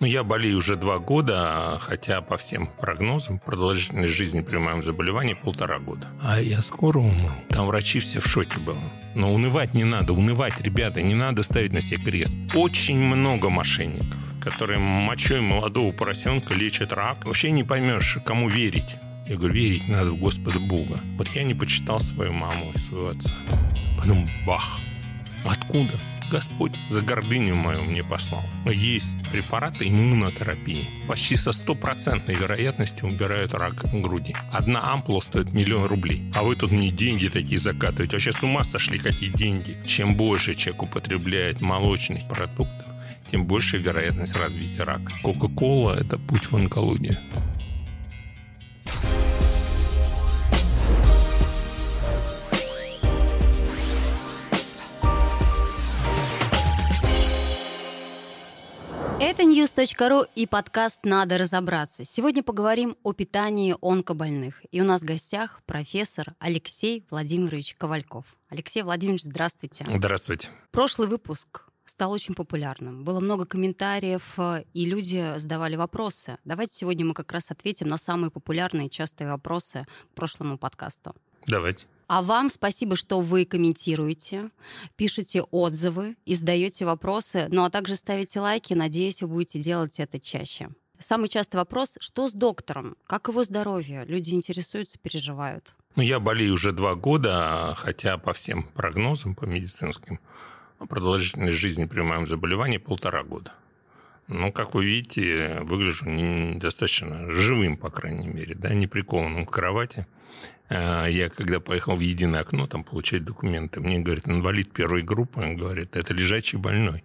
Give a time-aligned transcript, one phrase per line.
[0.00, 5.34] Ну, я болею уже два года, хотя по всем прогнозам продолжительность жизни при моем заболевании
[5.34, 6.06] полтора года.
[6.22, 7.30] А я скоро умру.
[7.50, 8.78] Там врачи все в шоке были.
[9.14, 12.34] Но унывать не надо, унывать, ребята, не надо ставить на себе крест.
[12.54, 17.26] Очень много мошенников, которые мочой молодого поросенка лечат рак.
[17.26, 18.96] Вообще не поймешь, кому верить.
[19.26, 20.98] Я говорю, верить надо в Господа Бога.
[21.18, 23.34] Вот я не почитал свою маму и своего отца.
[23.98, 24.80] Потом бах.
[25.44, 26.00] Откуда?
[26.30, 28.44] Господь за гордыню мою мне послал.
[28.64, 30.88] Есть препараты иммунотерапии.
[31.08, 34.36] Почти со стопроцентной вероятностью убирают рак груди.
[34.52, 36.22] Одна ампула стоит миллион рублей.
[36.36, 38.12] А вы тут мне деньги такие закатываете.
[38.12, 39.76] Вообще с ума сошли, какие деньги.
[39.84, 42.86] Чем больше человек употребляет молочных продуктов,
[43.30, 45.12] тем больше вероятность развития рака.
[45.22, 47.18] Кока-кола– это путь в онкологию.
[59.22, 62.04] Это news.ru и подкаст «Надо разобраться».
[62.04, 64.62] Сегодня поговорим о питании онкобольных.
[64.70, 68.24] И у нас в гостях профессор Алексей Владимирович Ковальков.
[68.48, 69.84] Алексей Владимирович, здравствуйте.
[69.94, 70.48] Здравствуйте.
[70.70, 73.04] Прошлый выпуск стал очень популярным.
[73.04, 74.38] Было много комментариев,
[74.72, 76.38] и люди задавали вопросы.
[76.46, 81.14] Давайте сегодня мы как раз ответим на самые популярные частые вопросы к прошлому подкасту.
[81.46, 81.86] Давайте.
[82.10, 84.50] А вам спасибо, что вы комментируете,
[84.96, 88.74] пишете отзывы и задаете вопросы, ну а также ставите лайки.
[88.74, 90.70] Надеюсь, вы будете делать это чаще.
[90.98, 92.96] Самый частый вопрос, что с доктором?
[93.06, 94.04] Как его здоровье?
[94.06, 95.72] Люди интересуются, переживают.
[95.94, 100.18] Ну, я болею уже два года, хотя по всем прогнозам, по медицинским,
[100.88, 103.52] продолжительность жизни при моем заболевании полтора года.
[104.26, 106.06] Ну, как вы видите, выгляжу
[106.58, 110.08] достаточно живым, по крайней мере, да, не прикованным к кровати.
[110.70, 115.40] А, я когда поехал в единое окно там получать документы, мне говорят, инвалид первой группы,
[115.40, 117.02] он говорит, это лежачий больной.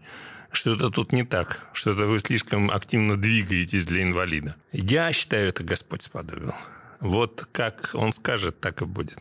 [0.51, 4.55] Что-то тут не так, что-то вы слишком активно двигаетесь для инвалида.
[4.71, 6.53] Я считаю, это Господь сподобил.
[6.99, 9.17] Вот как он скажет, так и будет.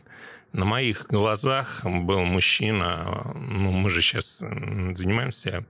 [0.53, 5.65] На моих глазах был мужчина, ну, мы же сейчас занимаемся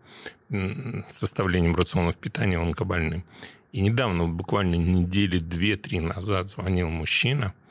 [1.10, 3.24] составлением рационов питания онкобольным.
[3.72, 7.54] И недавно, буквально недели две-три назад, звонил мужчина–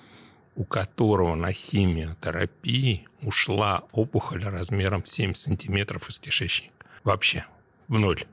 [0.54, 6.74] у которого на химиотерапии ушла опухоль размером 7 сантиметров из кишечника.
[7.02, 7.44] Вообще,
[7.88, 8.24] в ноль.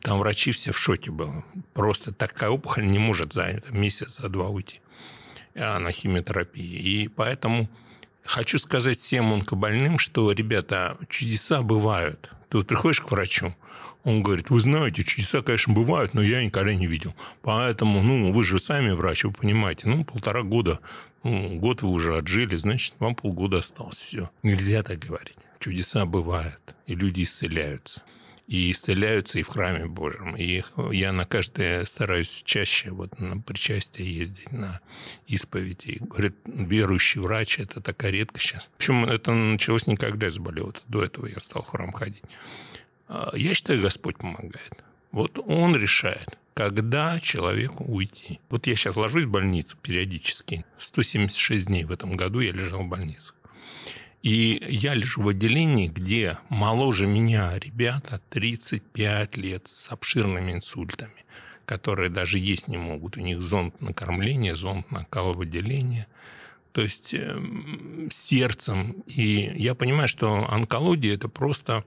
[0.00, 1.44] Там врачи все в шоке были.
[1.72, 4.80] Просто такая опухоль не может за месяц, за два уйти
[5.56, 6.62] а на химиотерапии.
[6.62, 7.68] И поэтому
[8.24, 12.30] хочу сказать всем онкобольным, что, ребята, чудеса бывают.
[12.48, 13.54] Ты вот приходишь к врачу,
[14.06, 17.12] он говорит, вы знаете, чудеса, конечно, бывают, но я никогда не видел.
[17.42, 20.78] Поэтому, ну, вы же сами врач, вы понимаете, ну, полтора года,
[21.24, 23.96] ну, год вы уже отжили, значит, вам полгода осталось.
[23.96, 24.30] Все.
[24.44, 25.34] Нельзя так говорить.
[25.58, 28.04] Чудеса бывают, и люди исцеляются.
[28.46, 30.36] И исцеляются и в храме Божьем.
[30.36, 30.62] И
[30.92, 34.80] я на каждое стараюсь чаще вот на причастие ездить, на
[35.26, 35.98] исповеди.
[35.98, 38.70] Говорит, верующий врач– это такая редкость сейчас.
[38.78, 40.72] Причем это началось не когда я заболел.
[40.86, 42.22] До этого я стал в храм ходить.
[43.08, 44.84] А, я считаю, Господь помогает.
[45.12, 48.40] Вот Он решает, когда человеку уйти.
[48.48, 50.64] Вот я сейчас ложусь в больницу периодически.
[50.78, 53.32] 176 дней в этом году я лежал в больнице.
[54.22, 61.24] И я лежу в отделении, где моложе меня ребята 35 лет с обширными инсультами,
[61.64, 63.16] которые даже есть не могут.
[63.16, 66.08] У них зонд накормления, зонд накала отделения.
[66.72, 67.40] То есть э,
[68.10, 69.04] сердцем.
[69.06, 71.84] И я понимаю, что онкология– это просто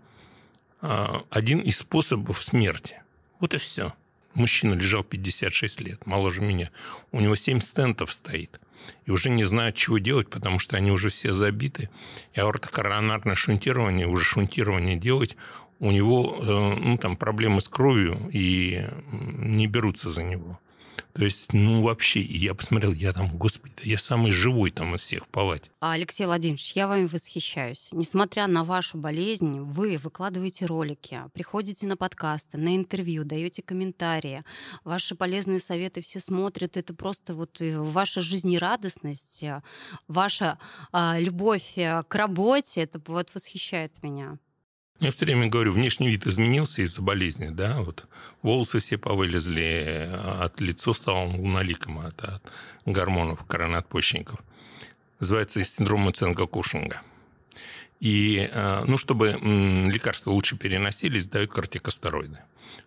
[0.81, 3.01] один из способов смерти.
[3.39, 3.93] Вот и все.
[4.33, 6.69] Мужчина лежал 56 лет, моложе меня.
[7.11, 8.59] У него 7 стентов стоит.
[9.05, 11.89] И уже не знают, чего делать, потому что они уже все забиты.
[12.33, 15.35] И аортокоронарное шунтирование, уже шунтирование делать,
[15.79, 20.59] у него э, ну, там проблемы с кровью, и не берутся за него.
[21.13, 25.25] То есть, ну, вообще, я посмотрел, я там, господи, я самый живой там из всех
[25.25, 25.71] в палате.
[25.81, 27.89] А, Алексей Владимирович, я вами восхищаюсь.
[27.91, 34.43] Несмотря на вашу болезнь, вы выкладываете ролики, приходите на подкасты, на интервью, даете комментарии.
[34.83, 36.77] Ваши полезные советы все смотрят.
[36.77, 39.61] Это просто вот э, ваша жизнерадостность, э,
[40.07, 40.59] ваша
[40.91, 44.37] а, любовь э, к работе, это вот восхищает меня.
[44.99, 48.05] Я все время говорю, внешний вид изменился из-за болезни, да, вот
[48.41, 50.09] волосы все повылезли,
[50.41, 52.43] от лицо стало луналиком от, от
[52.85, 54.41] гормонов коронадпочечников.
[55.21, 57.01] Называется синдром оценка Кушинга.
[58.01, 62.39] И, э, ну, чтобы лекарства лучше переносились, дают кортикостероиды,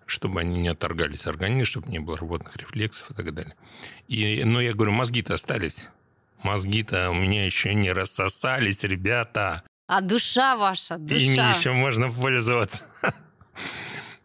[0.06, 3.54] чтобы они не отторгались организм, чтобы не было рвотных рефлексов и так далее.
[4.08, 5.88] И, но я говорю, мозги-то остались.
[6.42, 9.62] Мозги-то у меня еще не рассосались, ребята.
[9.92, 11.20] А душа ваша, душа.
[11.20, 12.82] Ими еще можно пользоваться.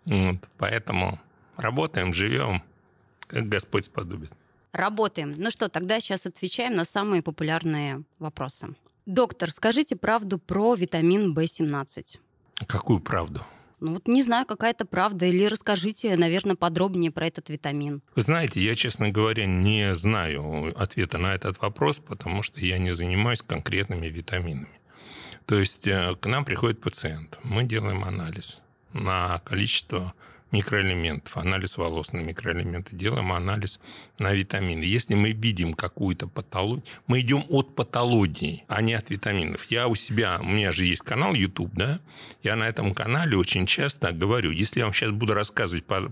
[0.06, 1.20] Вот, поэтому
[1.58, 2.62] Работаем, живем,
[3.28, 4.32] как Господь сподобит.
[4.72, 5.34] Работаем.
[5.36, 8.76] Ну что, тогда сейчас отвечаем на самые популярные вопросы.
[9.08, 12.20] Доктор, скажите правду про витамин В17.
[12.68, 13.42] Какую правду?
[13.80, 15.26] Ну вот не знаю, какая-то правда.
[15.26, 18.02] Или расскажите, наверное, подробнее про этот витамин.
[18.16, 22.94] Вы знаете, я, честно говоря, не знаю ответа на этот вопрос, потому что я не
[22.94, 24.80] занимаюсь конкретными витаминами.
[25.48, 28.62] То есть э, к нам приходит пациент, мы делаем анализ
[28.92, 30.14] на количество
[30.52, 33.80] микроэлементов, анализ волос на микроэлементы, делаем анализ
[34.20, 34.84] на витамины.
[34.84, 39.66] Если мы видим какую-то патологию, мы идем от патологии, а не от витаминов.
[39.66, 42.00] Я у себя, у меня же есть канал YouTube, да,
[42.44, 46.12] я на этом канале очень часто говорю, если я вам сейчас буду рассказывать по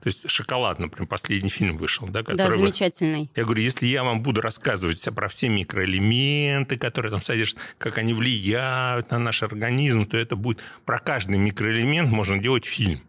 [0.00, 2.06] то есть «Шоколад», например, последний фильм вышел.
[2.06, 3.22] Да, да замечательный.
[3.22, 3.28] Вы...
[3.36, 8.12] Я говорю, если я вам буду рассказывать про все микроэлементы, которые там содержат, как они
[8.12, 13.00] влияют на наш организм, то это будет про каждый микроэлемент можно делать фильм.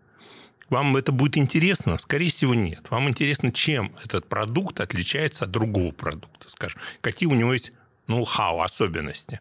[0.74, 2.00] Вам это будет интересно?
[2.00, 2.90] Скорее всего, нет.
[2.90, 6.82] Вам интересно, чем этот продукт отличается от другого продукта, скажем.
[7.00, 7.74] Какие у него есть
[8.08, 9.40] ноу-хау, особенности.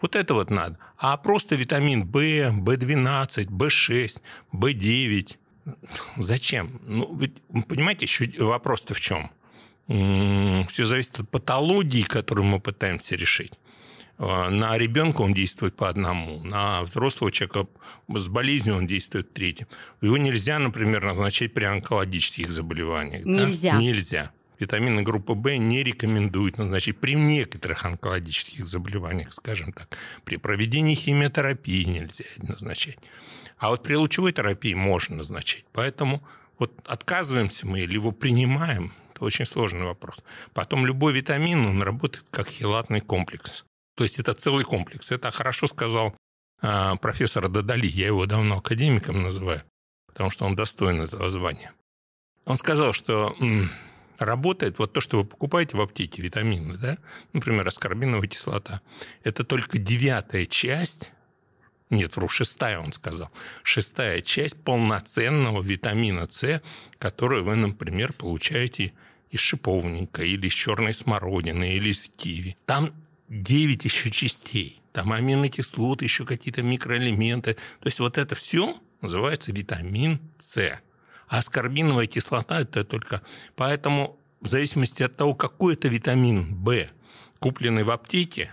[0.00, 0.78] Вот это вот надо.
[0.96, 4.22] А просто витамин В, В12, В6,
[4.54, 5.36] В9.
[6.16, 6.80] Зачем?
[6.86, 7.34] Ну, ведь,
[7.68, 9.30] понимаете, еще вопрос-то в чем?
[9.86, 13.52] Все зависит от патологии, которую мы пытаемся решить.
[14.22, 17.66] А, на ребенка он действует по одному, на взрослого человека
[18.08, 19.66] с болезнью он действует третьим.
[20.02, 23.24] Его нельзя, например, назначать при онкологических заболеваниях.
[23.24, 23.72] Нельзя.
[23.72, 23.78] Да?
[23.78, 24.30] Нельзя.
[24.58, 29.96] Витамины группы В не рекомендуют назначить при некоторых онкологических заболеваниях, скажем так.
[30.24, 32.98] При проведении химиотерапии нельзя назначать.
[33.56, 35.64] А вот при лучевой терапии можно назначать.
[35.72, 36.22] Поэтому
[36.58, 40.22] вот отказываемся мы или его принимаем, это очень сложный вопрос.
[40.52, 43.64] Потом любой витамин, он работает как хилатный комплекс.
[44.00, 45.10] То есть это целый комплекс.
[45.10, 46.16] Это хорошо сказал
[46.62, 47.86] э, профессор Дадали.
[47.86, 49.62] Я его давно академиком называю,
[50.06, 51.74] потому что он достоин этого звания.
[52.46, 53.36] Он сказал, что
[54.18, 56.96] работает вот то, что вы покупаете в аптеке, витамины, да?
[57.34, 58.80] например, аскорбиновая кислота.
[59.22, 61.12] Это только девятая часть
[61.90, 63.30] нет, вру, шестая, он сказал.
[63.62, 66.62] Шестая часть полноценного витамина С,
[66.98, 68.94] который вы, например, получаете
[69.30, 72.56] из шиповника, или из черной смородины, или из киви.
[72.64, 72.94] Там
[73.30, 74.82] 9 еще частей.
[74.92, 77.54] Там аминокислоты, еще какие-то микроэлементы.
[77.54, 80.80] То есть вот это все называется витамин С.
[81.28, 83.22] А аскорбиновая кислота– это только...
[83.54, 86.88] Поэтому в зависимости от того, какой это витамин В,
[87.38, 88.52] купленный в аптеке,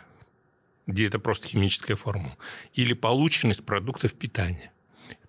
[0.85, 2.37] где это просто химическая формула,
[2.73, 4.71] или полученный из продуктов питания,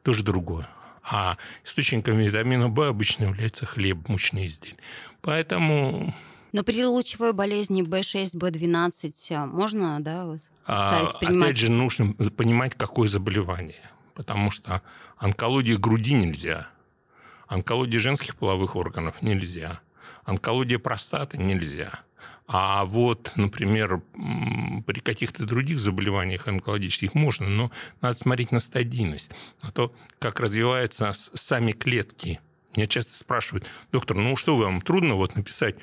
[0.02, 0.68] тоже другое.
[1.02, 4.76] А источником витамина В обычно является хлеб, мучные изделия.
[5.22, 6.14] Поэтому
[6.52, 11.50] но при лучевой болезни B6, B12 э, можно, да, ставить, а, принимать?
[11.50, 13.82] Опять же, нужно понимать, какое заболевание.
[14.14, 14.82] Потому что
[15.16, 16.68] онкология груди нельзя,
[17.46, 19.80] онкология женских половых органов нельзя,
[20.24, 22.00] онкология простаты нельзя.
[22.50, 24.00] А вот, например,
[24.86, 27.70] при каких-то других заболеваниях онкологических можно, но
[28.00, 29.30] надо смотреть на стадийность,
[29.62, 32.40] на то, как развиваются сами клетки.
[32.74, 35.76] Меня часто спрашивают, доктор, ну что вам трудно вот написать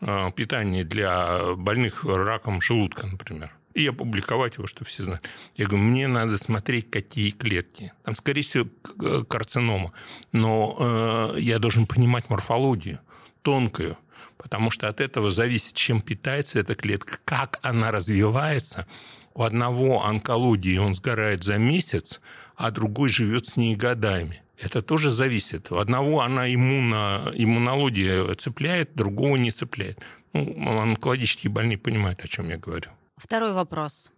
[0.00, 5.20] питание для больных раком желудка, например, и опубликовать его, чтобы все знали.
[5.56, 7.92] Я говорю, мне надо смотреть, какие клетки.
[8.04, 8.68] Там, скорее всего,
[9.02, 9.92] э, карцинома.
[10.32, 13.00] Но э, я должен понимать морфологию,
[13.42, 13.96] тонкую,
[14.38, 18.86] потому что от этого зависит, чем питается эта клетка, как она развивается.
[19.34, 22.20] У одного онкологии он сгорает за месяц,
[22.56, 25.72] а другой живет с ней годами это тоже зависит.
[25.72, 29.98] У одного она иммуно, иммунология цепляет, другого не цепляет.
[30.32, 32.90] Ну, онкологические больные понимают, о чем я говорю.
[33.16, 34.10] Второй вопрос.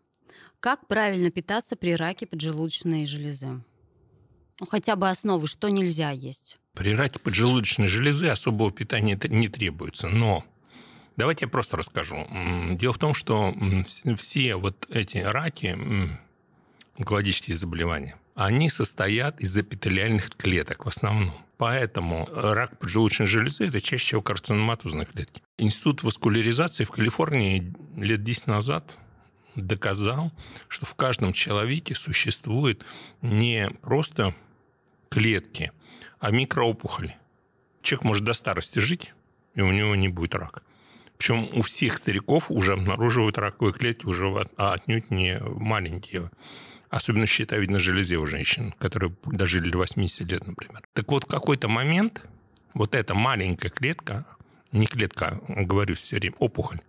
[0.60, 3.62] Как правильно питаться при раке поджелудочной железы?
[4.60, 6.58] Ну, хотя бы основы, что нельзя есть?
[6.74, 10.44] При раке поджелудочной железы особого питания не требуется, но
[11.16, 12.26] давайте я просто расскажу.
[12.70, 13.54] Дело в том, что
[14.16, 15.76] все вот эти раки,
[16.98, 21.32] онкологические заболевания, они состоят из эпителиальных клеток в основном.
[21.58, 25.42] Поэтому рак поджелудочной железы– это чаще всего карциноматозные клетки.
[25.58, 28.96] Институт васкуляризации в Калифорнии лет 10 назад
[29.54, 30.32] доказал,
[30.68, 32.84] что в каждом человеке существует
[33.20, 34.34] не просто
[35.08, 35.70] клетки,
[36.18, 37.16] а микроопухоли.
[37.82, 39.14] Человек может до старости жить,
[39.54, 40.62] и у него не будет рака.
[41.18, 46.30] Причем у всех стариков уже обнаруживают раковые клетки, уже а отнюдь не маленькие.
[46.92, 50.82] Особенно щитовидной железе у женщин, которые дожили до 80 лет, например.
[50.92, 52.22] Так вот, в какой-то момент
[52.74, 54.26] вот эта маленькая клетка,
[54.72, 56.80] не клетка, говорю все время, опухоль,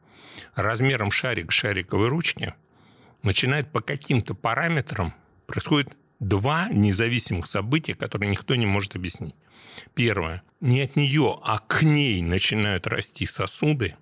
[0.55, 2.53] размером шарик шариковой ручки,
[3.21, 5.13] начинает по каким-то параметрам,
[5.47, 9.35] происходит два независимых события, которые никто не может объяснить.
[9.95, 10.43] Первое.
[10.59, 13.95] Не от нее, а к ней начинают расти сосуды,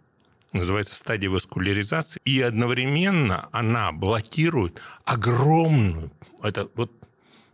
[0.53, 6.11] называется стадия васкуляризации, и одновременно она блокирует огромную,
[6.43, 6.91] это вот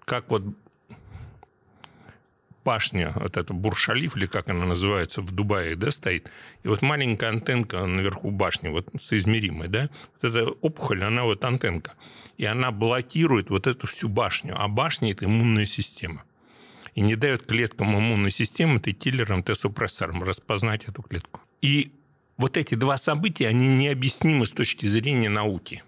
[0.06, 0.44] как вот
[2.64, 6.30] башня, вот эта Буршалиф, или как она называется, в Дубае, да, стоит,
[6.64, 9.90] и вот маленькая антенка наверху башни, вот соизмеримая, да,
[10.22, 11.94] вот эта опухоль, она вот антенка,
[12.38, 16.24] и она блокирует вот эту всю башню, а башня– это иммунная система.
[16.94, 21.42] И не дает клеткам иммунной системы, Т-киллерам, Т-супрессорам распознать эту клетку.
[21.62, 21.94] И
[22.38, 25.84] вот эти два события, они необъяснимы с точки зрения науки.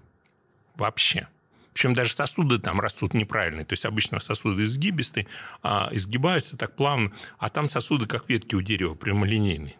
[0.75, 1.27] Вообще.
[1.73, 3.65] Причем даже сосуды там растут неправильные.
[3.65, 5.27] То есть обычно сосуды изгибистые,
[5.61, 9.75] а изгибаются так плавно, а там сосуды, как ветки у дерева, прямолинейные.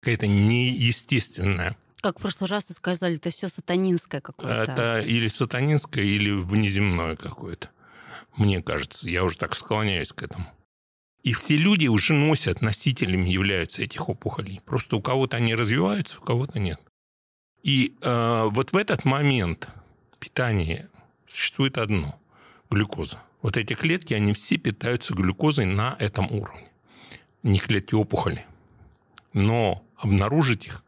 [0.00, 4.72] Какая-то неестественная как в прошлый раз вы сказали, это все сатанинское какое-то.
[4.72, 7.70] Это или сатанинское, или внеземное какое-то.
[8.36, 10.44] Мне кажется, я уже так склоняюсь к этому.
[11.22, 14.60] И все люди уже носят, носителями являются этих опухолей.
[14.64, 16.80] Просто у кого-то они развиваются, у кого-то нет.
[17.62, 19.68] И э, вот в этот момент
[20.18, 20.88] питание
[21.26, 22.18] существует одно–
[22.70, 23.22] глюкоза.
[23.40, 26.70] Вот эти клетки, они все питаются глюкозой на этом уровне.
[27.44, 28.44] Не клетки опухоли.
[29.32, 30.84] Но обнаружить их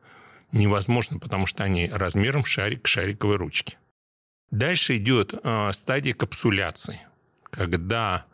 [0.51, 3.77] невозможно, потому что они размером шарик шариковой ручки.
[4.51, 7.01] Дальше идет э, стадия капсуляции,
[7.51, 8.27] когда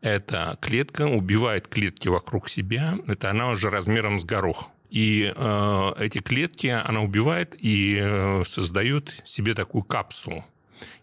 [0.00, 4.70] эта клетка убивает клетки вокруг себя, это она уже размером с горох.
[4.90, 10.44] И э, эти клетки она убивает и э, создает себе такую капсулу.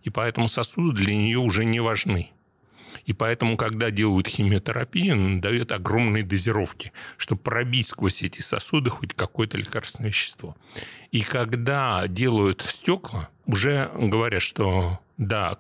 [0.04, 2.32] И поэтому сосуды для нее уже не важны.
[3.06, 9.58] И поэтому, когда делают химиотерапию, дают огромные дозировки, чтобы пробить сквозь эти сосуды хоть какое-то
[9.58, 10.56] лекарственное вещество.
[11.12, 15.57] И когда делают стекла, уже говорят, что да,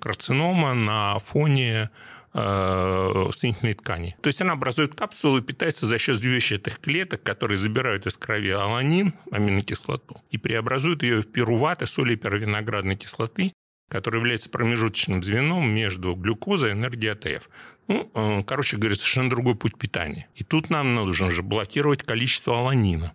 [0.00, 1.90] карцинома на фоне
[2.34, 4.16] э, соединительной ткани.
[4.20, 8.50] То есть она образует капсулу и питается за счет звездчатых клеток, которые забирают из крови
[8.50, 13.52] аланин, аминокислоту, и преобразуют ее в пируваты, соли первиноградной кислоты,
[13.90, 17.50] который является промежуточным звеном между глюкозой и энергией АТФ.
[17.88, 20.28] Ну, э, короче говоря, совершенно другой путь питания.
[20.34, 23.12] И тут нам нужно же блокировать количество аланина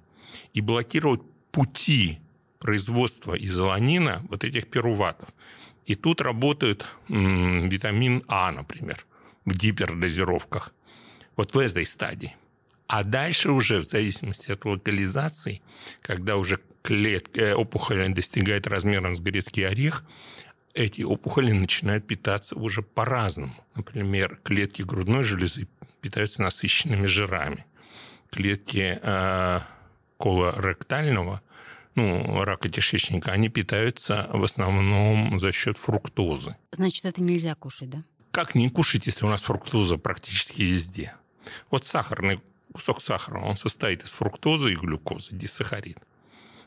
[0.53, 1.21] и блокировать
[1.51, 2.19] пути
[2.59, 5.29] производства из аланина вот этих пируватов.
[5.85, 9.05] И тут работает м, витамин А, например,
[9.45, 10.73] в гипердозировках.
[11.35, 12.35] Вот в этой стадии.
[12.87, 15.61] А дальше уже, в зависимости от локализации,
[16.01, 20.03] когда уже клетка, э, опухоль достигает размера с грецкий орех,
[20.73, 23.55] эти опухоли начинают питаться уже по-разному.
[23.75, 25.67] Например, клетки грудной железы
[26.01, 27.65] питаются насыщенными жирами.
[28.29, 29.59] Клетки э,
[30.17, 31.41] колоректального,
[31.97, 36.55] ну, рака кишечника, они питаются в основном за счет фруктозы.
[36.71, 38.03] Значит, это нельзя кушать, да?
[38.31, 41.13] Как не кушать, если у нас фруктоза практически везде?
[41.71, 42.39] Вот сахарный
[42.71, 45.97] кусок сахара, он состоит из фруктозы и глюкозы, дисахарид.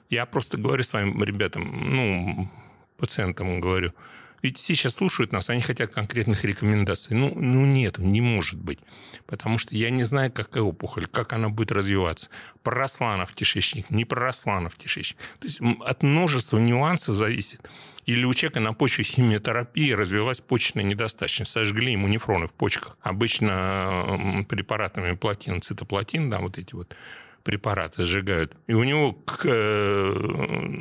[0.08, 2.50] Я просто говорю своим ребятам, ну,
[2.96, 3.94] пациентам говорю,
[4.42, 7.16] ведь все сейчас слушают нас, они хотят конкретных рекомендаций.
[7.16, 8.78] Ну, ну нет, не может быть.
[9.26, 12.30] Потому что я не знаю, какая опухоль, как она будет развиваться.
[12.62, 15.18] Проросла она в кишечник, не проросла она в кишечник.
[15.38, 17.60] То есть от множества нюансов зависит.
[18.06, 22.96] Или у человека на почве химиотерапии развилась почечная недостаточность, сожгли ему нефроны в почках.
[23.02, 26.94] Обычно препаратами платин, цитоплатин, да, вот эти вот
[27.42, 30.12] препараты сжигают, и у него э,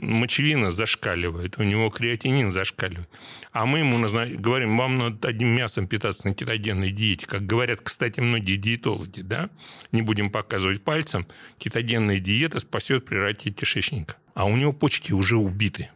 [0.02, 3.10] мочевина зашкаливает, у него креатинин зашкаливает.
[3.52, 4.00] А мы ему
[4.38, 7.28] говорим, вам надо одним мясом питаться на кетогенной диете.
[7.28, 9.50] Как говорят, кстати, многие диетологи, да?
[9.92, 11.26] Не будем показывать пальцем.
[11.58, 14.16] Кетогенная диета спасет при раке кишечника.
[14.34, 15.90] А у него почки уже убиты.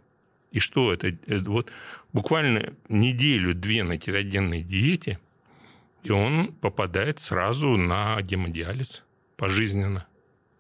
[0.52, 1.08] И что это?
[1.08, 1.72] это вот
[2.14, 5.20] буквально неделю-две на кетогенной диете,
[6.04, 9.04] и он попадает сразу на гемодиализ
[9.36, 10.06] пожизненно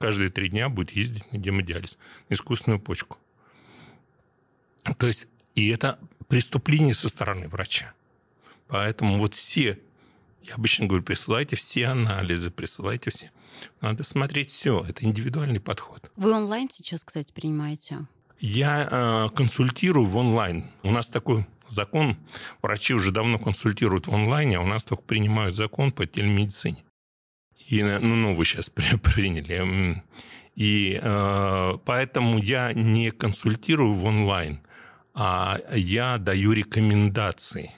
[0.04, 3.18] каждые три дня будет ездить на гемодиализ, искусственную почку.
[4.98, 7.94] То есть, и это преступление со стороны врача.
[8.68, 9.80] Поэтому вот все,
[10.42, 13.32] я обычно говорю, присылайте все анализы, присылайте все.
[13.80, 14.84] Надо смотреть все.
[14.86, 16.12] Это индивидуальный подход.
[16.18, 18.06] Вы онлайн сейчас, кстати, принимаете?
[18.42, 20.66] Я э, консультирую в онлайн.
[20.84, 22.18] У нас такой закон,
[22.62, 26.84] врачи уже давно консультируют в онлайне, а у нас только принимают закон по телемедицине.
[27.74, 28.70] И, ну, новый сейчас
[29.15, 30.03] приняли.
[30.56, 34.60] И э, поэтому я не консультирую в онлайн,
[35.15, 37.72] а я даю рекомендации,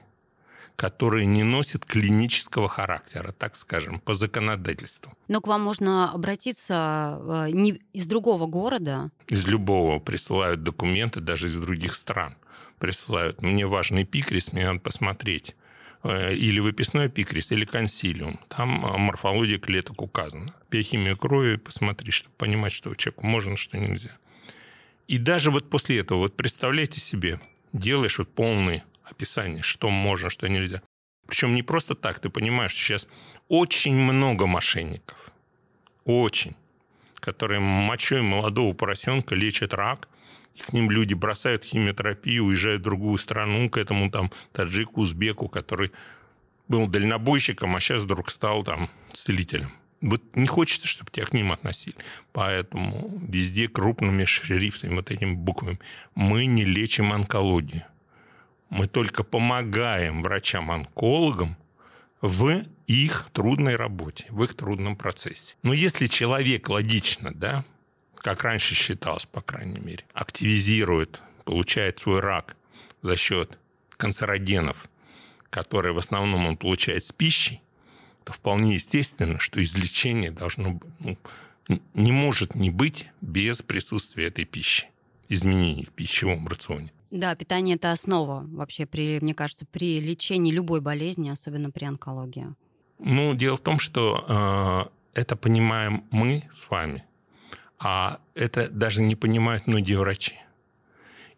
[0.76, 5.14] которые не носят клинического характера, так скажем, по законодательству.
[5.30, 9.12] Но к вам можно обратиться э, не из другого города?
[9.28, 12.36] Из любого присылают документы, даже из других стран
[12.80, 13.42] присылают.
[13.42, 15.65] Мне важный пикрис, мне надо посмотреть э,
[16.06, 18.40] или выписной пикрис, или консилиум.
[18.48, 20.54] Там морфология клеток указана.
[20.70, 24.16] Биохимия крови, посмотри, чтобы понимать, что человеку можно, что нельзя.
[25.08, 27.40] И даже вот после этого, вот представляйте себе,
[27.74, 30.82] делаешь вот полное описание, что можно, что нельзя.
[31.28, 33.08] Причем не просто так, ты понимаешь, что сейчас
[33.48, 35.32] очень много мошенников.
[36.04, 36.56] Очень.
[37.16, 40.08] Которые мочой молодого поросенка лечат рак,
[40.62, 45.92] к ним люди бросают химиотерапию, уезжают в другую страну, к этому там таджику, узбеку, который
[46.68, 49.72] был дальнобойщиком, а сейчас вдруг стал там целителем.
[50.02, 51.96] Вот не хочется, чтобы тебя к ним относили.
[52.32, 55.80] Поэтому везде крупными шрифтами, вот этими буквами,
[56.16, 57.84] мы не лечим онкологию.
[58.70, 61.56] Мы только помогаем врачам-онкологам
[62.22, 65.56] в их трудной работе, в их трудном процессе.
[65.64, 67.64] Но если человек логично, да,
[68.26, 72.58] как раньше считалось, по крайней мере, активизирует, получает свой рак
[73.04, 73.60] за счет
[73.98, 74.90] канцерогенов,
[75.52, 77.62] которые в основном он получает с пищей,
[78.24, 81.20] то вполне естественно, что излечение должно ну,
[81.94, 84.88] не может не быть без присутствия этой пищи,
[85.30, 86.92] изменений в пищевом рационе.
[87.12, 92.56] Да, питание это основа вообще при, мне кажется, при лечении любой болезни, особенно при онкологии.
[92.98, 97.06] Ну, дело в том, что э, это понимаем мы с вами,
[97.88, 100.34] а это даже не понимают многие врачи.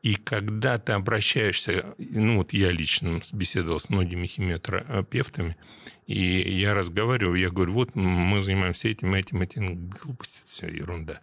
[0.01, 5.57] И когда ты обращаешься, ну вот я лично беседовал с многими химиотерапевтами,
[6.05, 6.21] и
[6.57, 11.19] я разговариваю, я говорю, вот мы занимаемся этим, этим, этим, глупости, все ерунда.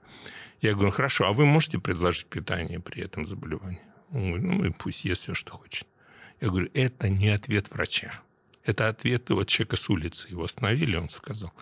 [0.61, 3.81] Я говорю, хорошо, а вы можете предложить питание при этом заболевании?
[4.11, 5.89] Он говорит, ну и пусть ест все, что хочет.
[6.43, 8.13] Я говорю, это не ответ врача.
[8.63, 10.29] Это ответ вот человека с улицы.
[10.29, 11.55] Его остановили, он сказал.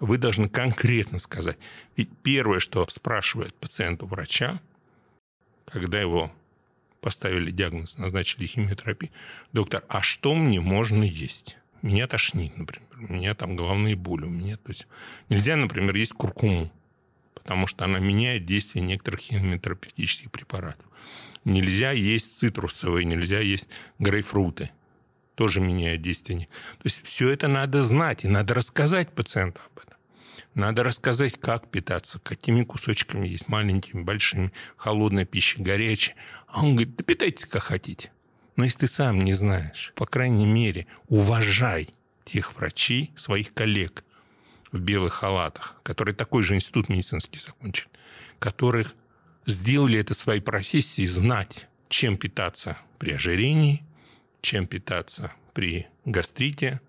[0.00, 1.58] Вы должны конкретно сказать.
[1.96, 4.60] Ведь первое, что спрашивает пациенту врача,
[5.66, 6.32] когда его
[7.00, 9.10] поставили диагноз, назначили химиотерапию,
[9.52, 11.58] доктор, а что мне можно есть?
[11.82, 14.88] Меня тошнит, например, у меня там головные боли, у меня, то есть
[15.28, 16.72] нельзя, например, есть куркуму,
[17.34, 20.86] потому что она меняет действие некоторых химиотерапевтических препаратов.
[21.44, 24.70] Нельзя есть цитрусовые, нельзя есть грейпфруты
[25.38, 26.48] тоже меняет действие.
[26.78, 29.96] То есть все это надо знать, и надо рассказать пациенту об этом.
[30.54, 36.16] Надо рассказать, как питаться, какими кусочками есть, маленькими, большими, холодная пища, горячая.
[36.48, 38.10] А он говорит, да питайтесь как хотите.
[38.56, 41.88] Но если ты сам не знаешь, по крайней мере, уважай
[42.24, 44.02] тех врачей, своих коллег
[44.72, 47.90] в белых халатах, которые такой же институт медицинский закончили,
[48.40, 48.92] которых
[49.46, 53.84] сделали это своей профессией, знать, чем питаться при ожирении,
[54.40, 56.80] чем питаться при гастрите,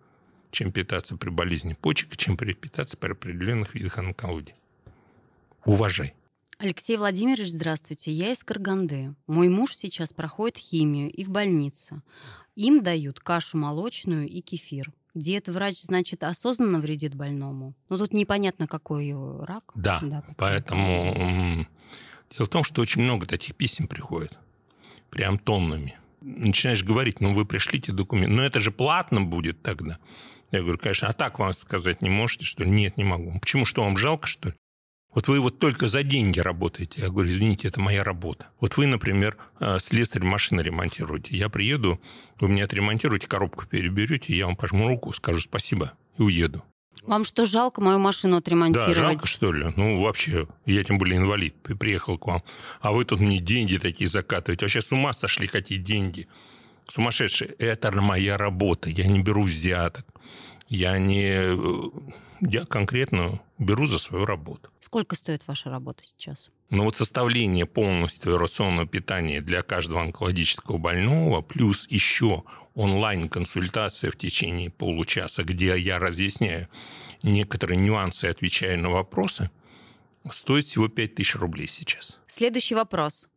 [0.51, 4.55] чем питаться при болезни почек, чем питаться при определенных видах онкологии.
[5.65, 6.13] Уважай.
[6.57, 8.11] Алексей Владимирович, здравствуйте.
[8.11, 9.15] Я из Карганды.
[9.27, 12.01] Мой муж сейчас проходит химию и в больнице.
[12.55, 14.91] Им дают кашу молочную и кефир.
[15.15, 17.75] Диет-врач, значит, осознанно вредит больному?
[17.89, 19.71] Но тут непонятно, какой рак.
[19.75, 21.65] Да, да поэтому
[22.35, 24.37] дело в том, что очень много таких писем приходит.
[25.09, 29.97] Прям тоннами начинаешь говорить, ну вы пришлите документ, но это же платно будет тогда.
[30.51, 32.69] Я говорю, конечно, а так вам сказать не можете, что ли?
[32.69, 33.39] Нет, не могу.
[33.39, 34.55] Почему, что вам жалко, что ли?
[35.13, 37.01] Вот вы вот только за деньги работаете.
[37.01, 38.47] Я говорю, извините, это моя работа.
[38.59, 41.35] Вот вы, например, э, слесарь машины ремонтируете.
[41.35, 41.99] Я приеду,
[42.39, 46.63] вы мне отремонтируете, коробку переберете, я вам пожму руку, скажу спасибо и уеду.
[47.03, 48.95] Вам что, жалко мою машину отремонтировать?
[48.95, 49.73] Да, жалко, что ли?
[49.75, 52.43] Ну, вообще, я тем более инвалид, приехал к вам.
[52.81, 54.65] А вы тут мне деньги такие закатываете.
[54.65, 56.27] Вообще с ума сошли, какие деньги.
[56.87, 57.51] Сумасшедшие.
[57.59, 58.89] Это моя работа.
[58.89, 60.05] Я не беру взяток.
[60.67, 61.55] Я не...
[62.41, 64.69] Я конкретно беру за свою работу.
[64.79, 66.51] Сколько стоит ваша работа сейчас?
[66.69, 72.43] Ну вот составление полностью рационного питания для каждого онкологического больного, плюс еще
[72.75, 76.67] онлайн-консультация в течение получаса, где я разъясняю
[77.23, 79.49] некоторые нюансы и отвечаю на вопросы,
[80.31, 82.19] стоит всего 5000 рублей сейчас.
[82.27, 83.27] Следующий вопрос.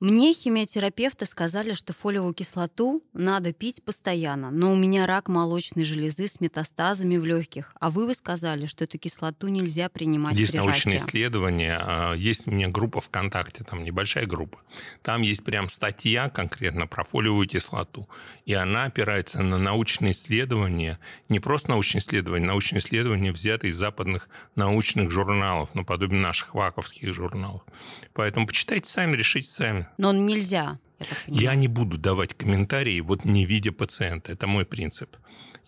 [0.00, 6.28] Мне химиотерапевты сказали, что фолиевую кислоту надо пить постоянно, но у меня рак молочной железы
[6.28, 10.58] с метастазами в легких, а вы бы сказали, что эту кислоту нельзя принимать Есть при
[10.58, 11.08] научные раке.
[11.08, 14.60] исследования, а, есть у меня группа ВКонтакте, там небольшая группа,
[15.02, 18.08] там есть прям статья конкретно про фолиевую кислоту,
[18.46, 24.28] и она опирается на научные исследования, не просто научные исследования, научные исследования взяты из западных
[24.54, 27.62] научных журналов, наподобие наших ваковских журналов.
[28.12, 29.87] Поэтому почитайте сами, решите сами.
[29.96, 30.78] Но нельзя.
[31.26, 34.32] Я, я не буду давать комментарии, вот не видя пациента.
[34.32, 35.16] Это мой принцип.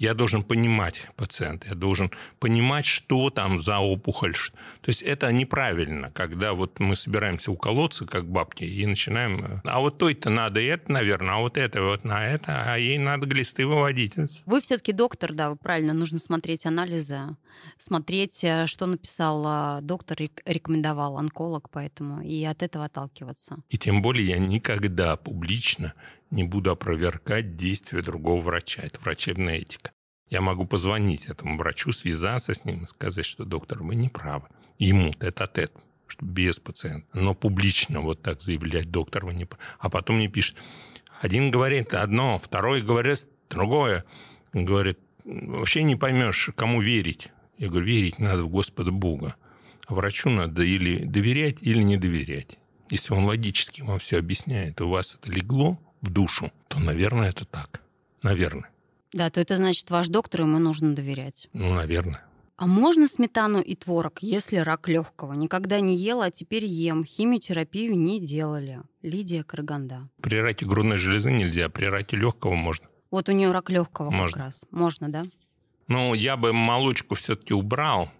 [0.00, 4.34] Я должен понимать пациента, я должен понимать, что там за опухоль.
[4.80, 9.60] То есть это неправильно, когда вот мы собираемся уколоться, как бабки, и начинаем...
[9.62, 13.26] А вот той-то надо это, наверное, а вот это вот на это, а ей надо
[13.26, 14.14] глисты выводить.
[14.46, 17.36] Вы все-таки доктор, да, правильно, нужно смотреть анализы,
[17.76, 23.58] смотреть, э, что написал э, доктор, рекомендовал онколог, поэтому и от этого отталкиваться.
[23.68, 25.92] И тем более я никогда публично
[26.30, 28.82] не буду опровергать действия другого врача.
[28.82, 29.92] Это врачебная этика.
[30.28, 34.46] Я могу позвонить этому врачу, связаться с ним и сказать, что доктор, вы не правы.
[34.78, 35.72] Ему тет-а-тет,
[36.06, 37.06] что без пациента.
[37.12, 39.62] Но публично вот так заявлять, доктор, вы не правы.
[39.80, 40.56] А потом мне пишет,
[41.20, 44.04] один говорит одно, второй говорит другое.
[44.52, 47.30] Говорит, вообще не поймешь, кому верить.
[47.58, 49.34] Я говорю, верить надо в Господа Бога.
[49.86, 52.56] А врачу надо или доверять, или не доверять.
[52.88, 57.44] Если он логически вам все объясняет, у вас это легло, в душу, то, наверное, это
[57.44, 57.82] так.
[58.22, 58.70] Наверное.
[59.12, 61.48] Да, то это значит, ваш доктор, ему нужно доверять.
[61.52, 62.22] Ну, наверное.
[62.56, 65.32] А можно сметану и творог, если рак легкого?
[65.32, 67.04] Никогда не ела, а теперь ем.
[67.04, 68.82] Химиотерапию не делали.
[69.00, 70.10] Лидия Караганда.
[70.20, 72.86] При раке грудной железы нельзя, при раке легкого можно.
[73.10, 74.36] Вот у нее рак легкого можно.
[74.36, 74.66] как раз.
[74.70, 75.24] Можно, да?
[75.90, 78.12] Ну, я бы молочку все-таки убрал.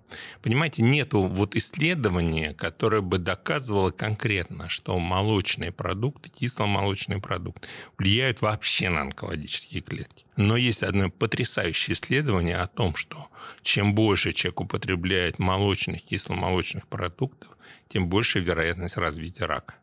[0.43, 8.89] Понимаете, нету вот исследования, которое бы доказывало конкретно, что молочные продукты, кисломолочные продукты влияют вообще
[8.89, 10.25] на онкологические клетки.
[10.35, 13.29] Но есть одно потрясающее исследование о том, что
[13.63, 17.57] чем больше человек употребляет молочных, кисломолочных продуктов,
[17.89, 19.77] тем больше вероятность развития рака.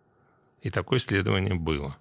[0.62, 1.96] И такое исследование было.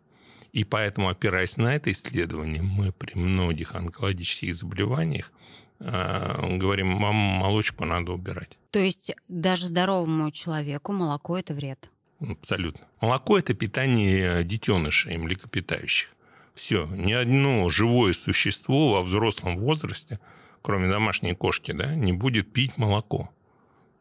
[0.52, 5.30] И поэтому, опираясь на это исследование, мы при многих онкологических заболеваниях
[5.78, 8.58] говорим, вам молочку надо убирать.
[8.70, 11.90] То есть даже здоровому человеку молоко– это вред?
[12.20, 12.86] Абсолютно.
[13.00, 16.10] Молоко– это питание детенышей, млекопитающих.
[16.54, 20.18] Все, ни одно живое существо во взрослом возрасте,
[20.62, 23.30] кроме домашней кошки, да, не будет пить молоко.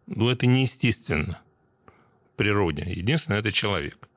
[0.08, 1.42] Ну, это неестественно
[2.34, 2.84] в природе.
[2.88, 4.08] Единственное, это человек,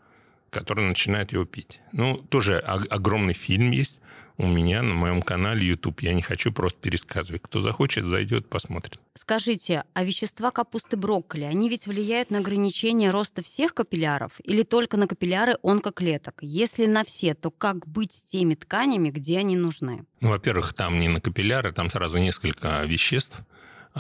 [0.50, 1.80] который начинает его пить.
[1.92, 4.00] Ну, тоже огромный фильм есть
[4.38, 6.00] у меня на моем канале YouTube.
[6.00, 7.42] Я не хочу просто пересказывать.
[7.42, 9.00] Кто захочет, зайдет, посмотрит.
[9.14, 14.96] Скажите, а вещества капусты брокколи, они ведь влияют на ограничение роста всех капилляров или только
[14.96, 16.38] на капилляры онкоклеток?
[16.40, 20.04] Если на все, то как быть с теми тканями, где они нужны?
[20.20, 23.40] Ну, во-первых, там не на капилляры, там сразу несколько веществ–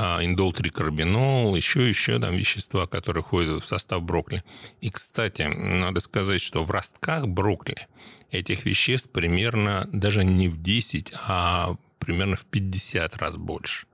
[0.00, 4.44] а, индол трикарбинол, еще, еще там вещества, которые входят в состав брокколи.
[4.80, 7.88] И, кстати, надо сказать, что в ростках брокколи
[8.30, 13.86] этих веществ примерно даже не в 10, а примерно в 50 раз больше.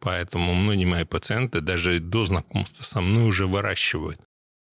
[0.00, 4.20] Поэтому многие мои пациенты даже до знакомства со мной уже выращивают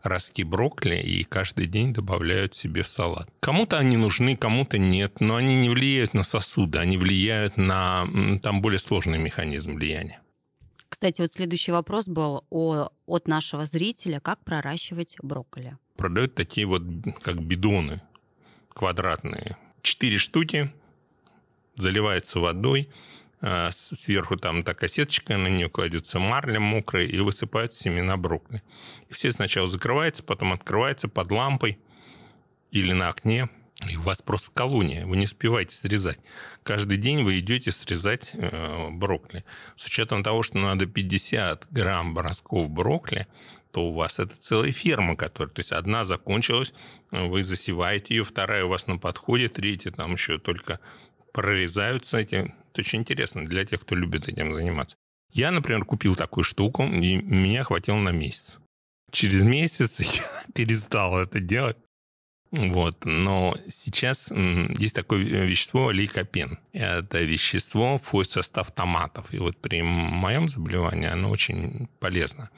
[0.05, 3.27] ростки брокколи и каждый день добавляют себе в салат.
[3.39, 8.07] Кому-то они нужны, кому-то нет, но они не влияют на сосуды, они влияют на
[8.43, 10.21] там более сложный механизм влияния.
[10.89, 15.77] Кстати, вот следующий вопрос был о, от нашего зрителя, как проращивать брокколи.
[15.97, 16.83] Продают такие вот,
[17.21, 18.01] как бидоны
[18.75, 19.57] квадратные.
[19.81, 20.71] Четыре штуки,
[21.75, 22.89] заливается водой,
[23.41, 28.61] а, сверху там такая сеточка, на нее кладется марля мокрая и высыпаются семена брокколи.
[29.09, 31.79] И все сначала закрывается, потом открывается под лампой
[32.71, 33.49] или на окне–
[33.89, 36.19] и у вас просто колония, вы не успеваете срезать.
[36.63, 39.43] Каждый день вы идете срезать э, брокколи.
[39.75, 43.27] С учетом того, что надо 50 грамм бросков брокколи,
[43.75, 45.53] то у вас это целая ферма, которая...
[45.53, 46.73] То есть одна закончилась,
[47.11, 50.79] вы засеваете ее, вторая у вас на подходе, третья там еще только
[51.33, 52.35] прорезаются эти.
[52.35, 54.95] Это очень интересно для тех, кто любит этим заниматься.
[55.33, 58.59] Я, например, купил такую штуку, и меня хватило на месяц.
[59.11, 61.75] Через месяц я перестал это делать.
[62.51, 63.03] Вот.
[63.03, 66.59] Но сейчас есть такое вещество лейкопен.
[66.71, 69.33] Это вещество входит в состав томатов.
[69.33, 72.49] И вот при моем заболевании оно очень полезно.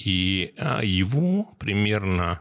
[0.00, 2.40] И а, его примерно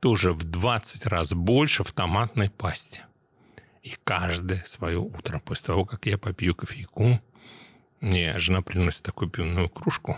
[0.00, 3.04] тоже в 20 раз больше в томатной пасте.
[3.82, 7.20] И каждое свое утро, после того, как я попью кофейку,
[8.00, 10.16] мне жена приносит такую пивную кружку,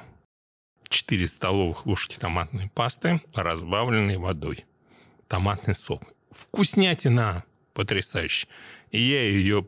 [0.88, 4.64] 4 столовых ложки томатной пасты, разбавленной водой
[5.26, 6.02] томатный сок.
[6.30, 8.46] Вкуснятина потрясающе.
[8.90, 9.66] И я ее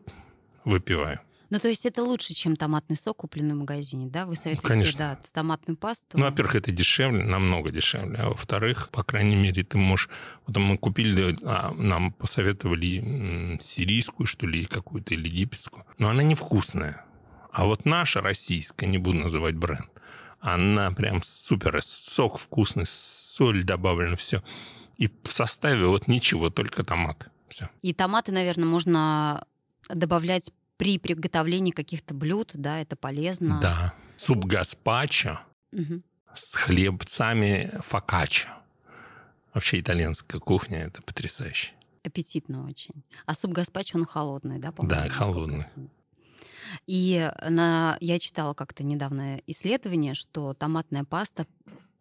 [0.64, 1.20] выпиваю.
[1.52, 4.24] Ну, то есть это лучше, чем томатный сок, купленный в магазине, да?
[4.24, 4.98] Вы советуете, Конечно.
[4.98, 6.16] да, томатную пасту?
[6.16, 8.16] Ну, во-первых, это дешевле, намного дешевле.
[8.20, 10.08] А во-вторых, по крайней мере, ты можешь...
[10.46, 15.84] Вот мы купили, а, нам посоветовали сирийскую, что ли, какую-то, или египетскую.
[15.98, 17.04] Но она невкусная.
[17.52, 19.90] А вот наша российская, не буду называть бренд,
[20.40, 21.82] она прям супер.
[21.82, 24.42] Сок вкусный, соль добавлена, все.
[24.96, 27.26] И в составе вот ничего, только томаты.
[27.50, 27.68] Все.
[27.82, 29.44] И томаты, наверное, можно
[29.90, 30.50] добавлять
[30.82, 33.60] при приготовлении каких-то блюд, да, это полезно.
[33.60, 33.94] Да.
[34.16, 35.38] Суп гаспачо
[35.72, 36.02] угу.
[36.34, 38.48] с хлебцами фокаччо.
[39.54, 41.70] Вообще итальянская кухня– это потрясающе.
[42.02, 43.04] Аппетитно очень.
[43.26, 44.74] А суп гаспачо, он холодный, да?
[44.76, 45.66] Да, холодный.
[46.88, 51.46] И на, я читала как-то недавно исследование, что томатная паста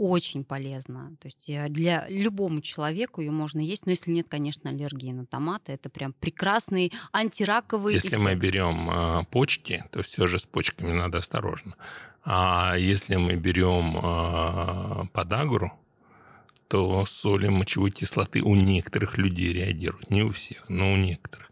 [0.02, 1.16] очень полезна.
[1.20, 5.28] То есть э, для любому человеку ее можно есть, но если нет, конечно, аллергии на
[5.28, 8.24] томаты, это прям прекрасный антираковый Если эффект.
[8.24, 11.76] мы берем э, почки, то все же с почками надо осторожно.
[12.24, 15.72] А если мы берем э, подагру,
[16.68, 20.10] то соли мочевой кислоты у некоторых людей реагируют.
[20.10, 21.52] Не у всех, но у некоторых.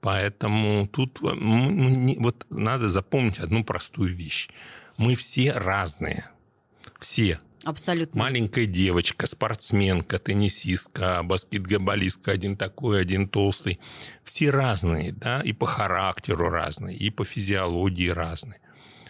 [0.00, 4.48] Поэтому тут вот надо запомнить одну простую вещь.
[4.96, 6.30] Мы все разные.
[7.00, 7.40] Все.
[7.66, 8.20] Абсолютно.
[8.20, 13.80] Маленькая девочка, спортсменка, теннисистка, баскетболистка, один такой, один толстый.
[14.22, 18.60] Все разные, да, и по характеру разные, и по физиологии разные.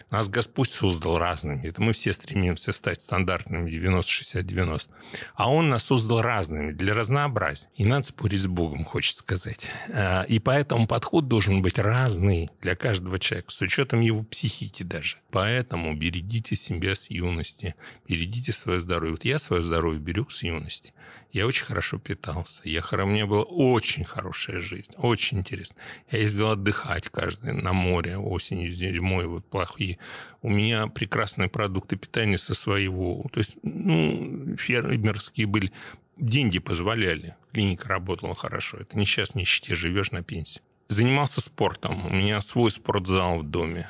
[0.09, 1.65] Нас Господь создал разными.
[1.67, 4.89] Это мы все стремимся стать стандартными 90-60-90.
[5.35, 7.67] А Он нас создал разными для разнообразия.
[7.75, 9.69] И надо спорить с Богом, хочется сказать.
[9.93, 15.17] А, и поэтому подход должен быть разный для каждого человека, с учетом его психики даже.
[15.29, 17.75] Поэтому берегите себя с юности,
[18.07, 19.11] берегите свое здоровье.
[19.11, 20.93] Вот я свое здоровье берег с юности.
[21.31, 22.61] Я очень хорошо питался.
[22.63, 25.75] Я, у меня была очень хорошая жизнь, очень интересно.
[26.09, 29.99] Я ездил отдыхать каждый на море осенью, зимой, вот плохие.
[30.41, 33.25] У меня прекрасные продукты питания со своего.
[33.31, 35.71] То есть, ну, фермерские были.
[36.17, 37.35] Деньги позволяли.
[37.51, 38.77] Клиника работала хорошо.
[38.77, 40.61] Это не сейчас не нищете, живешь на пенсии.
[40.87, 42.07] Занимался спортом.
[42.07, 43.89] У меня свой спортзал в доме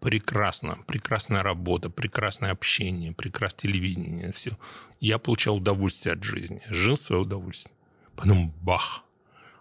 [0.00, 4.56] прекрасно, прекрасная работа, прекрасное общение, прекрасное телевидение, все.
[5.00, 7.74] Я получал удовольствие от жизни, жил свое удовольствие.
[8.16, 9.04] Потом бах,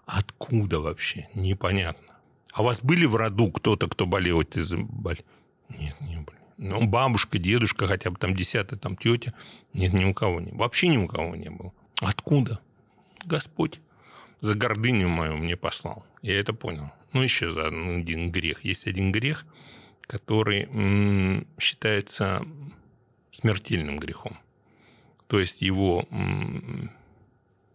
[0.06, 2.16] откуда вообще, непонятно.
[2.54, 5.22] А у вас были в роду кто-то, кто болел этой боль?
[5.70, 6.38] Нет, не были.
[6.58, 9.34] Ну, бабушка, дедушка, хотя бы там десятая, там тетя.
[9.74, 10.62] Нет, ни у кого не было.
[10.62, 11.72] Вообще ни у кого не было.
[12.02, 12.60] Откуда?
[13.26, 13.80] Господь
[14.40, 16.04] за гордыню мою мне послал.
[16.24, 16.92] Я это понял.
[17.14, 18.66] Ну, еще за один грех.
[18.66, 19.46] Есть один грех–
[20.08, 22.46] который считается
[23.32, 24.38] смертельным грехом.
[25.28, 26.08] То есть его,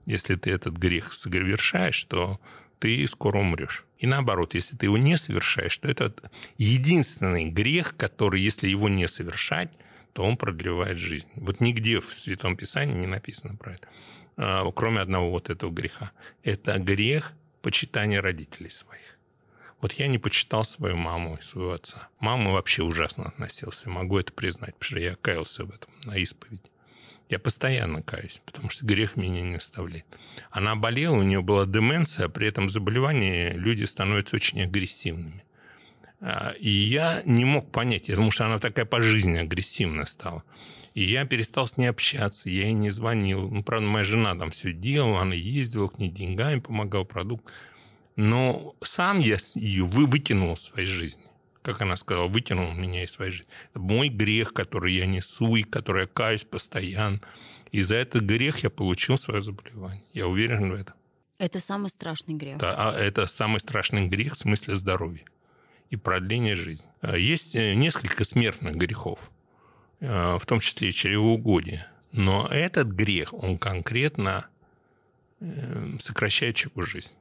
[0.07, 2.41] если ты этот грех совершаешь, то
[2.79, 3.85] ты скоро умрешь.
[3.99, 6.13] И наоборот, если ты его не совершаешь, то это
[6.59, 9.71] единственный грех, который, если его не совершать,
[10.13, 11.29] то он продлевает жизнь.
[11.37, 13.89] Вот нигде в Святом Писании не написано про это,
[14.37, 16.11] а, кроме одного вот этого греха.
[16.43, 19.12] Это грех почитания родителей своих.
[19.83, 22.09] Вот я не почитал свою маму и своего отца.
[22.21, 26.63] Мама вообще ужасно относился, могу это признать, потому что я каялся в этом на исповеди.
[27.29, 30.07] Я постоянно каюсь, потому что грех меня не оставляет.
[30.53, 35.45] Она болела, у нее была деменция, при этом заболевании люди становятся очень агрессивными.
[36.21, 40.45] А, и я не мог понять, потому что она такая по жизни агрессивная стала.
[40.95, 43.51] И я перестал с ней общаться, я ей не звонил.
[43.51, 47.51] Ну, правда, моя жена там все делала, она ездила к ней деньгами, помогал продукт.
[48.17, 51.25] Но сам я ее вы вытянул из своей жизни.
[51.63, 53.49] Как она сказала, вытянул меня из своей жизни.
[53.71, 57.21] Это мой грех, который я несу и который я каюсь постоянно.
[57.71, 60.03] И за этот грех я получил свое заболевание.
[60.13, 60.95] Я уверен в этом.
[61.39, 62.59] Это самый страшный грех.
[62.59, 65.25] Да, а это самый страшный грех в смысле здоровья
[65.91, 66.89] и продления жизни.
[67.01, 69.31] А есть э, несколько смертных грехов,
[70.01, 71.87] э, в том числе и чревоугодие.
[72.13, 74.47] Но этот грех, он конкретно
[75.41, 77.15] э, сокращает человеку жизнь.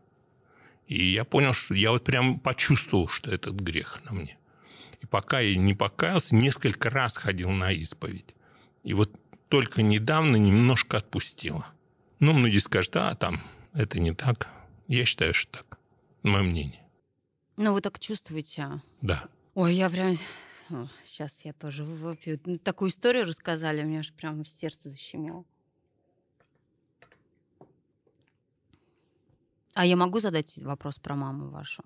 [0.91, 4.37] И я понял, что я вот прям почувствовал, что этот грех на мне.
[4.99, 8.35] И пока я не покаялся, несколько раз ходил на исповедь.
[8.83, 9.09] И вот
[9.47, 11.65] только недавно немножко отпустило.
[12.19, 13.39] Ну, многие скажут, а там
[13.71, 14.49] это не так.
[14.89, 15.79] Я считаю, что так.
[16.23, 16.85] Мое мнение.
[17.55, 18.63] Ну, вы так чувствуете?
[18.63, 18.81] А?
[19.01, 19.23] Да.
[19.53, 20.13] Ой, я прям...
[21.05, 22.37] Сейчас я тоже выпью.
[22.59, 25.45] Такую историю рассказали, меня аж прям сердце защемило.
[29.73, 31.83] А я могу задать вопрос про маму вашу?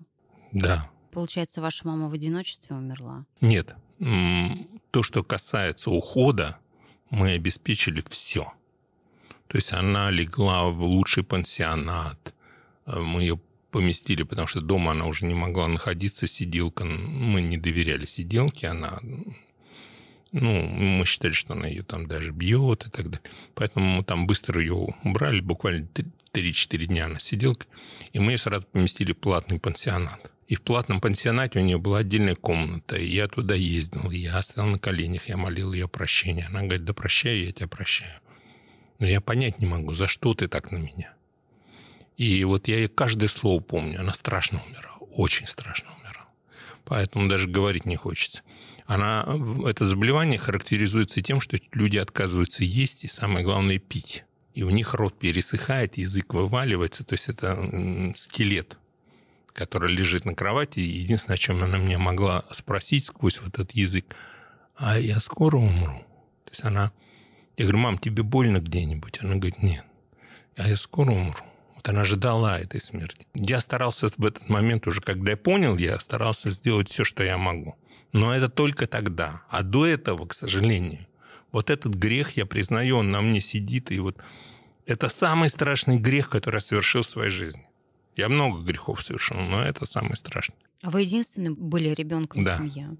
[0.52, 0.90] Да.
[1.12, 3.24] Получается, ваша мама в одиночестве умерла?
[3.40, 3.74] Нет.
[4.90, 6.58] То, что касается ухода,
[7.10, 8.52] мы обеспечили все.
[9.48, 12.34] То есть она легла в лучший пансионат.
[12.84, 16.84] Э, мы ее поместили, потому что дома она уже не могла находиться, сиделка.
[16.84, 18.98] Мы не доверяли сиделке, она...
[20.32, 23.30] Ну, мы считали, что она ее там даже бьет и так далее.
[23.54, 25.86] Поэтому мы там быстро ее убрали, буквально
[26.36, 27.66] 3-4 дня она сиделка,
[28.12, 30.30] и мы ее сразу поместили в платный пансионат.
[30.48, 34.68] И в платном пансионате у нее была отдельная комната, и я туда ездил, я стоял
[34.68, 36.46] на коленях, я молил ее прощения.
[36.50, 38.20] Она говорит, да прощаю, я тебя прощаю.
[38.98, 41.12] Но я понять не могу, за что ты так на меня?
[42.16, 46.26] И вот я ей каждое слово помню, она страшно умирала, очень страшно умирал.
[46.84, 48.42] Поэтому даже говорить не хочется.
[48.86, 49.26] Она,
[49.66, 54.25] это заболевание характеризуется тем, что люди отказываются есть и, самое главное, пить.
[54.56, 57.04] И у них рот пересыхает, язык вываливается.
[57.04, 58.78] То есть это скелет,
[59.52, 60.78] который лежит на кровати.
[60.80, 64.16] И единственное, о чем она меня могла спросить сквозь вот этот язык,
[64.74, 65.98] а я скоро умру.
[66.44, 66.90] То есть она...
[67.58, 69.18] Я говорю, мам, тебе больно где-нибудь?
[69.20, 69.84] Она говорит, нет.
[70.56, 71.44] А я скоро умру.
[71.74, 73.26] Вот она ждала этой смерти.
[73.34, 77.36] Я старался в этот момент уже, когда я понял, я старался сделать все, что я
[77.36, 77.76] могу.
[78.14, 79.42] Но это только тогда.
[79.50, 81.06] А до этого, к сожалению,
[81.52, 83.90] вот этот грех, я признаю, он на мне сидит.
[83.90, 84.16] И вот
[84.86, 87.66] это самый страшный грех, который я совершил в своей жизни.
[88.16, 90.56] Я много грехов совершил, но это самый страшный.
[90.82, 92.56] А вы единственный были ребенком да.
[92.56, 92.96] в семье?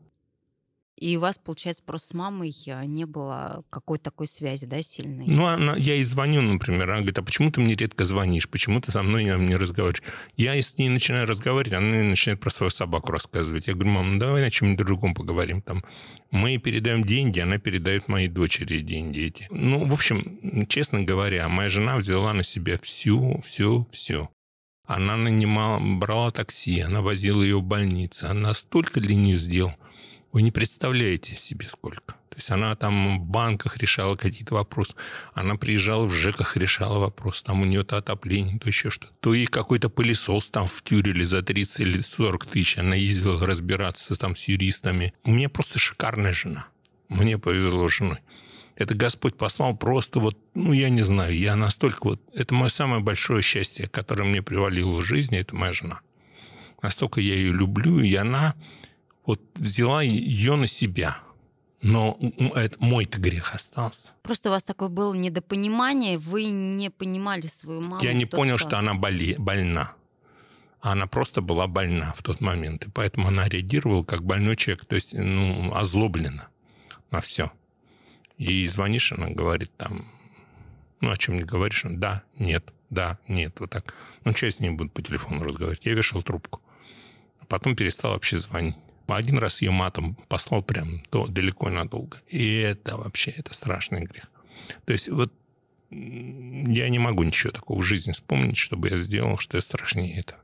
[0.98, 5.26] И у вас, получается, просто с мамой э, не было какой-то такой связи, да, сильной?
[5.26, 8.80] Ну, она, я ей звоню, например, она говорит, а почему ты мне редко звонишь, почему
[8.80, 10.02] ты со мной не разговариваешь?
[10.36, 13.66] Я с ней начинаю разговаривать, она начинает про свою собаку рассказывать.
[13.66, 15.60] Я говорю, мам, ну давай о чем-нибудь другом поговорим.
[15.60, 15.84] Там,
[16.30, 19.48] мы передаем деньги, она передает моей дочери деньги эти.
[19.50, 24.30] Ну, в общем, честно говоря, моя жена взяла на себя всю, все, все.
[24.86, 29.76] Она нанимала, брала такси, она возила ее в больницу, она столько для нее сделала.
[30.36, 32.12] Вы не представляете себе сколько.
[32.28, 34.94] То есть она там в банках решала какие-то вопросы.
[35.32, 37.42] Она приезжала в ЖЭКах, решала вопрос.
[37.42, 39.14] Там у нее то отопление, то еще что-то.
[39.20, 42.76] То и какой-то пылесос там втюрили за 30 или 40 тысяч.
[42.76, 45.14] Она ездила разбираться там с юристами.
[45.24, 46.66] У меня просто шикарная жена.
[47.08, 48.18] Мне повезло с женой.
[48.74, 52.20] Это Господь послал просто вот, ну, я не знаю, я настолько вот...
[52.34, 56.00] Это мое самое большое счастье, которое мне привалило в жизни, это моя жена.
[56.82, 58.54] Настолько я ее люблю, и она
[59.26, 61.18] вот взяла ее на себя.
[61.82, 62.18] Но
[62.54, 64.14] это мой-то грех остался.
[64.22, 68.02] Просто у вас такое было недопонимание, вы не понимали свою маму.
[68.02, 69.92] Я не понял, что она боли, больна.
[70.80, 72.86] Она просто была больна в тот момент.
[72.86, 76.48] И поэтому она реагировала как больной человек, то есть ну, озлоблена
[77.10, 77.52] на все.
[78.38, 80.06] И звонишь, она говорит там,
[81.00, 83.94] ну, о чем не говоришь, да, нет, да, нет, вот так.
[84.24, 85.84] Ну, что я с ней буду по телефону разговаривать?
[85.84, 86.62] Я вешал трубку.
[87.48, 88.76] Потом перестал вообще звонить.
[89.06, 92.18] Один раз ее матом послал прям то далеко и надолго.
[92.28, 94.30] И это вообще, это страшный грех.
[94.84, 95.32] То есть вот
[95.90, 100.36] я не могу ничего такого в жизни вспомнить, чтобы я сделал, что я страшнее это.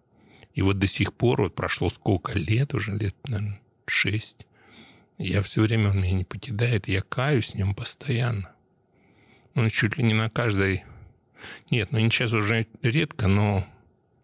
[0.55, 4.47] И вот до сих пор, вот прошло сколько лет, уже лет, наверное, шесть,
[5.19, 8.53] я все время, он меня не покидает, я каюсь с ним постоянно.
[9.55, 10.85] Ну, чуть ли не на каждой...
[11.71, 13.67] Нет, ну, сейчас уже редко, но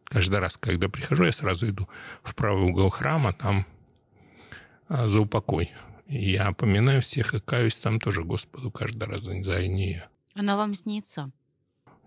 [0.04, 1.88] каждый раз, когда прихожу, я сразу иду
[2.22, 3.66] в правый угол храма, там
[4.88, 5.70] за упокой.
[6.06, 10.08] Я поминаю всех и каюсь там тоже Господу каждый раз за нее.
[10.34, 11.30] Она вам снится?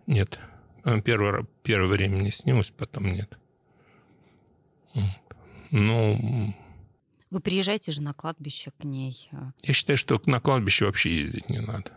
[0.08, 0.40] Нет.
[1.06, 3.38] Первое, первое время мне снилось, потом нет.
[5.70, 6.56] Ну...
[7.30, 9.30] Вы приезжаете же на кладбище к ней?
[9.32, 9.52] А?
[9.64, 11.92] Я считаю, что на кладбище вообще ездить не надо.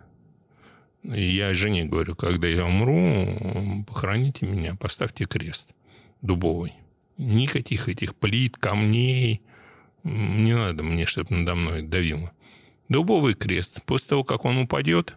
[1.03, 5.75] Я жене говорю, когда я умру, похороните меня, поставьте крест
[6.23, 6.75] дубовый.
[7.19, 9.43] Никаких этих плит, камней,
[10.05, 12.33] не надо мне, чтобы надо мной давило.
[12.89, 13.83] Дубовый крест.
[13.85, 15.17] После того, как он упадет,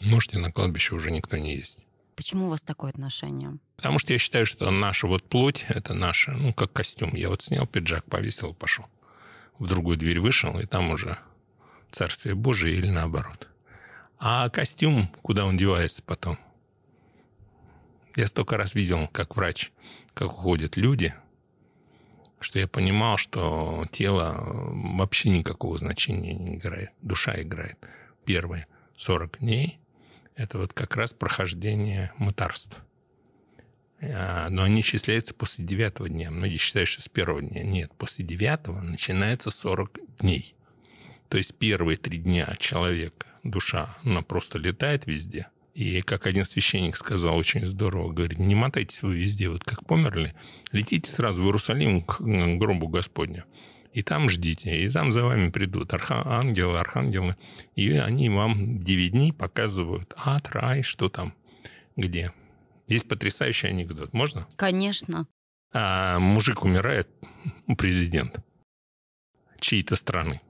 [0.00, 1.84] можете на кладбище уже никто не есть.
[2.16, 3.58] Почему у вас такое отношение?
[3.76, 7.14] Потому что я считаю, что наша вот плоть– это наша, ну, как костюм.
[7.14, 8.86] Я вот снял пиджак, повесил, пошел.
[9.58, 11.18] В другую дверь вышел, и там уже
[11.90, 13.48] Царствие Божие или наоборот.
[14.18, 16.38] А костюм, куда он девается потом?
[18.16, 19.72] Я столько раз видел, как врач,
[20.14, 21.14] как уходят люди–
[22.42, 26.90] что я понимал, что тело вообще никакого значения не играет.
[27.00, 27.78] Душа играет.
[28.24, 29.78] Первые 40 дней–
[30.36, 32.80] это вот как раз прохождение мытарств.
[34.00, 36.30] А, но они исчисляются после девятого дня.
[36.30, 37.62] Многие считают, что с первого дня.
[37.62, 40.54] Нет, после девятого начинается 40 дней.
[41.28, 46.96] То есть первые три дня человека, душа, она просто летает везде– и как один священник
[46.96, 50.34] сказал очень здорово, говорит, не мотайтесь вы везде, вот как померли,
[50.70, 53.44] летите сразу в Иерусалим к гробу Господню.
[53.92, 57.36] И там ждите, и там за вами придут ангелы, архангелы,
[57.74, 61.34] и они вам 9 дней показывают ад, рай, что там,
[61.96, 62.32] где.
[62.86, 64.12] Есть потрясающий анекдот.
[64.12, 64.46] Можно?
[64.56, 65.26] Конечно.
[65.72, 67.08] А, мужик умирает,
[67.78, 68.38] президент
[69.60, 70.40] чьей-то страны.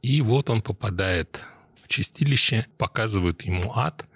[0.00, 1.44] И вот он попадает
[1.90, 4.06] чистилище, показывают ему ад,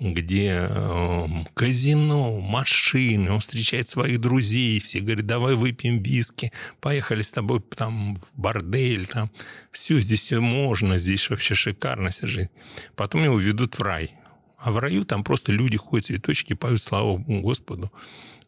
[0.00, 7.30] где э, казино, машины, он встречает своих друзей, все говорят, давай выпьем виски, поехали с
[7.30, 9.30] тобой там в бордель, там
[9.70, 12.50] все здесь все можно, здесь вообще шикарно вся жизнь.
[12.96, 14.14] Потом его ведут в рай,
[14.56, 17.92] А в раю там просто люди ходят, цветочки поют славу Господу.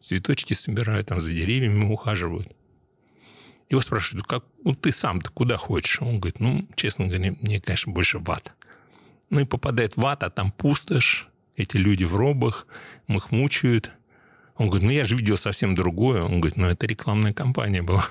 [0.01, 2.51] Цветочки собирают, там за деревьями ухаживают.
[3.69, 6.01] Его спрашивают, как, ну ты сам-то куда хочешь?
[6.01, 8.53] Он говорит, ну, честно говоря, мне, конечно, больше в ад.
[9.29, 12.67] Ну и попадает в ад, а там пустошь, эти люди в робах,
[13.07, 13.91] их мучают.
[14.57, 16.23] Он говорит, ну я же видел совсем другое.
[16.23, 18.05] Он говорит, ну это рекламная кампания была.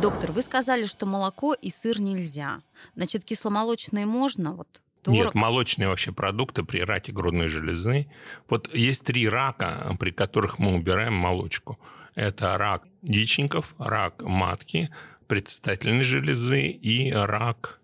[0.00, 2.62] Доктор, вы сказали, что молоко и сыр нельзя.
[2.94, 4.52] Значит, кисломолочные можно?
[4.52, 5.26] Вот Творог.
[5.26, 8.08] Нет, молочные вообще продукты при раке грудной железы.
[8.48, 11.78] Вот есть три рака, при которых мы убираем молочку.
[12.14, 14.90] Это рак яичников, рак матки,
[15.26, 17.80] предстательной железы и рак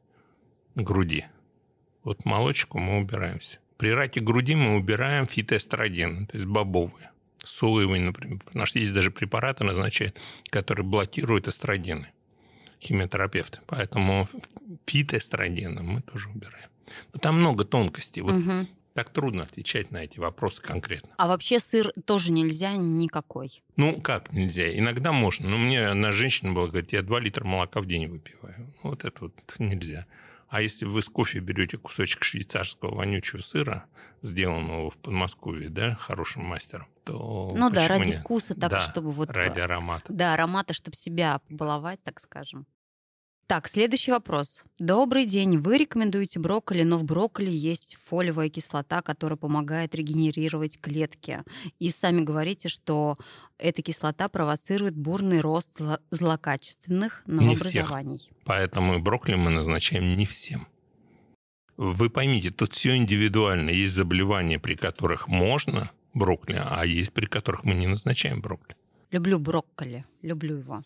[0.74, 1.26] груди.
[2.02, 3.58] Вот молочку мы убираемся.
[3.76, 7.10] При раке груди мы убираем фитоэстроген, то есть бобовые.
[7.42, 8.38] Соевые, например.
[8.44, 10.18] Потому что есть даже препараты назначают,
[10.50, 12.08] которые блокируют эстрогены.
[12.82, 13.60] Химиотерапевты.
[13.66, 14.28] Поэтому
[14.86, 16.68] фитоэстрогены мы тоже убираем.
[17.12, 18.22] Но там много тонкостей.
[18.22, 18.66] Вот угу.
[18.94, 21.10] Так трудно отвечать на эти вопросы конкретно.
[21.16, 23.62] А вообще сыр тоже нельзя никакой?
[23.76, 24.76] Ну, как нельзя?
[24.76, 25.48] Иногда можно.
[25.48, 28.72] Но мне одна женщина была, говорит, я 2 литра молока в день выпиваю.
[28.82, 30.06] Вот это вот нельзя.
[30.48, 33.84] А если вы с кофе берете кусочек швейцарского вонючего сыра,
[34.20, 38.20] сделанного в Подмосковье, да, хорошим мастером, то Ну да, ради нет?
[38.20, 39.30] вкуса, так, да, чтобы вот...
[39.30, 40.12] ради аромата.
[40.12, 42.66] Да, аромата, чтобы себя побаловать, так скажем.
[43.50, 44.62] Так, следующий вопрос.
[44.78, 45.58] Добрый день.
[45.58, 51.42] Вы рекомендуете брокколи, но в брокколи есть фолиевая кислота, которая помогает регенерировать клетки.
[51.80, 53.18] И сами говорите, что
[53.58, 55.80] эта кислота провоцирует бурный рост
[56.12, 58.12] злокачественных новообразований.
[58.12, 58.36] Не всех.
[58.44, 60.68] Поэтому брокколи мы назначаем не всем.
[61.76, 63.70] Вы поймите, тут все индивидуально.
[63.70, 68.76] Есть заболевания, при которых можно брокколи, а есть при которых мы не назначаем брокколи.
[69.10, 70.84] Люблю брокколи, люблю его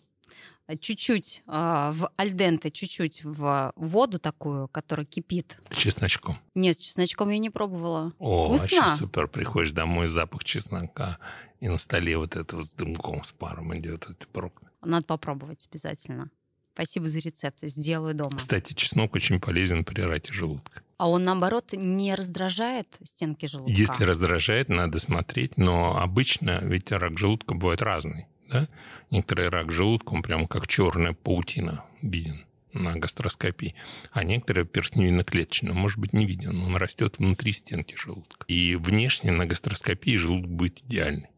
[0.80, 5.58] чуть-чуть э, в альденте, чуть-чуть в воду такую, которая кипит.
[5.70, 6.36] С чесночком?
[6.54, 8.12] Нет, с чесночком я не пробовала.
[8.18, 8.80] О, Вкусно?
[8.80, 9.28] вообще супер.
[9.28, 11.18] Приходишь домой, запах чеснока,
[11.60, 14.70] и на столе вот это с дымком, с паром идет этот брокколи.
[14.82, 16.30] Надо попробовать обязательно.
[16.74, 18.36] Спасибо за рецепт, сделаю дома.
[18.36, 20.82] Кстати, чеснок очень полезен при раке желудка.
[20.96, 23.72] А он, наоборот, не раздражает стенки желудка?
[23.72, 28.26] Если раздражает, надо смотреть, но обычно ведь рак желудка бывает разный.
[28.54, 28.68] Да?
[29.10, 33.74] Некоторый рак желудка, он прям как черная паутина виден на гастроскопии,
[34.12, 38.44] а некоторые перстневидно-клеточные, может быть, не виден, он растет внутри стенки желудка.
[38.46, 41.30] И внешне на гастроскопии желудок будет идеальный.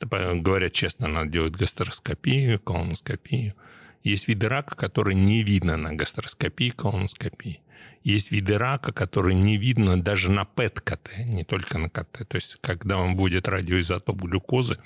[0.00, 3.54] Говорят, честно, надо делать гастроскопию, колоноскопию.
[4.02, 7.60] Есть виды рака, которые не видно на гастроскопии, колоноскопии.
[8.04, 12.28] Есть виды рака, которые не видно даже на ПЭТ-КТ, не только на КТ.
[12.28, 14.76] То есть, когда он вводит радиоизотоп глюкозы,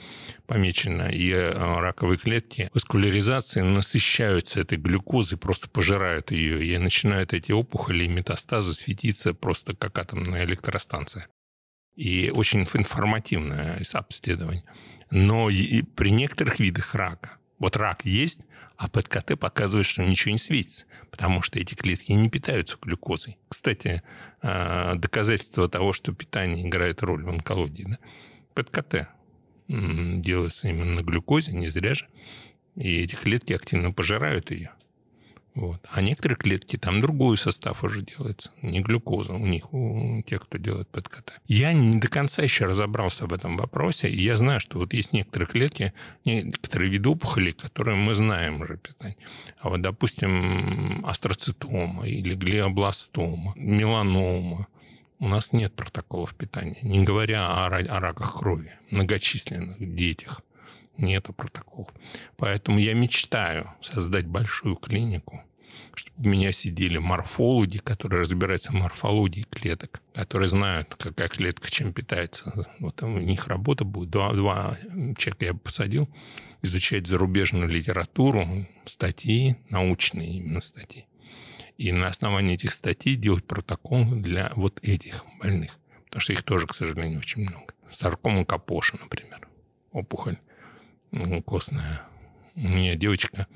[0.46, 7.50] помечено, и э, раковые клетки васкуляризации насыщаются этой глюкозой, просто пожирают ее, и начинают эти
[7.50, 11.26] опухоли и метастазы светиться просто как атомная электростанция.
[11.96, 14.62] И очень информативное обследование.
[15.10, 15.48] Но
[15.96, 18.42] при некоторых видах рака, вот рак есть,
[18.78, 23.36] а ПЭТ-КТ показывает, что ничего не светится, потому что эти клетки не питаются глюкозой.
[23.48, 24.04] Кстати,
[24.40, 27.86] а, доказательство того, что питание играет роль в онкологии.
[27.88, 27.98] Да?
[28.54, 29.08] ПЭТ-КТ
[29.66, 32.06] делается именно на глюкозе, не зря же.
[32.76, 34.70] И эти клетки активно пожирают ее.
[35.58, 35.84] Вот.
[35.90, 40.56] А некоторые клетки, там другой состав уже делается, не глюкоза у них, у тех, кто
[40.56, 41.32] делает ПЭТ-КТ.
[41.48, 45.48] Я не до конца еще разобрался в этом вопросе, я знаю, что вот есть некоторые
[45.48, 45.92] клетки,
[46.24, 49.16] некоторые виды опухолей, которые мы знаем уже питание.
[49.58, 54.68] А вот, допустим, астроцитома или глиобластома, меланома,
[55.18, 60.40] у нас нет протоколов питания, не говоря о, о раках крови, многочисленных детях
[60.98, 61.88] нету протоколов.
[62.36, 65.42] Поэтому я мечтаю создать большую клинику,
[65.98, 71.92] чтобы у меня сидели морфологи, которые разбираются в морфологии клеток, которые знают, какая клетка чем
[71.92, 72.66] питается.
[72.78, 74.10] Вот у них работа будет.
[74.10, 74.78] Два, два
[75.16, 76.08] человека я посадил
[76.62, 78.46] изучать зарубежную литературу,
[78.84, 81.06] статьи, научные именно статьи.
[81.76, 85.78] И на основании этих статей делать протокол для вот этих больных.
[86.06, 87.74] Потому что их тоже, к сожалению, очень много.
[87.90, 89.48] Саркома Капоша, например,
[89.90, 90.38] опухоль
[91.44, 92.07] костная
[92.58, 93.46] меня девочка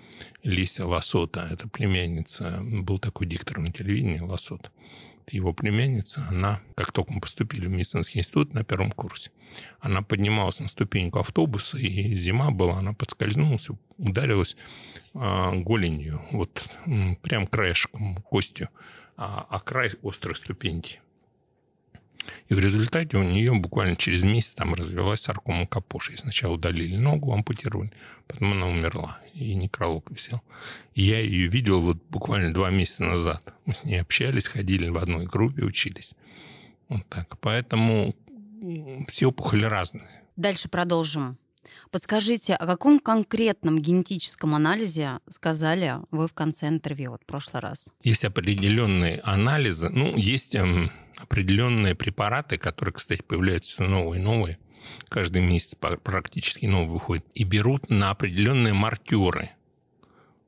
[0.43, 4.71] Лися Лосота, это племянница, был такой диктор на телевидении Лосот.
[5.31, 9.31] Его племянница, она, как только мы поступили в медицинский институт на первом курсе,
[9.81, 14.57] она поднималась на ступеньку автобуса, и зима была, она подскользнулась, ударилась
[15.15, 16.69] э, голенью, вот
[17.23, 18.69] прям краешком, костью,
[19.17, 21.01] а, а край острой ступеньки.
[22.49, 26.13] И в результате у нее буквально через месяц там развелась саркома капоши.
[26.13, 27.93] И сначала удалили ногу, ампутировали,
[28.27, 30.43] потом она умерла, и некролог висел.
[30.95, 33.55] И я ее видел вот буквально два месяца назад.
[33.67, 36.15] Мы с ней общались, ходили в одной группе, учились.
[36.89, 37.39] Вот так.
[37.41, 38.15] Поэтому
[39.09, 40.23] все опухоли разные.
[40.37, 41.39] Дальше продолжим.
[41.91, 47.93] Подскажите, о каком конкретном генетическом анализе сказали вы в конце интервью, вот в прошлый раз?
[48.03, 54.59] Есть определенные анализы, ну, есть эм, определенные препараты, которые, кстати, появляются все новые и новые,
[55.09, 59.51] каждый месяц практически новый выходит, и берут на определенные маркеры.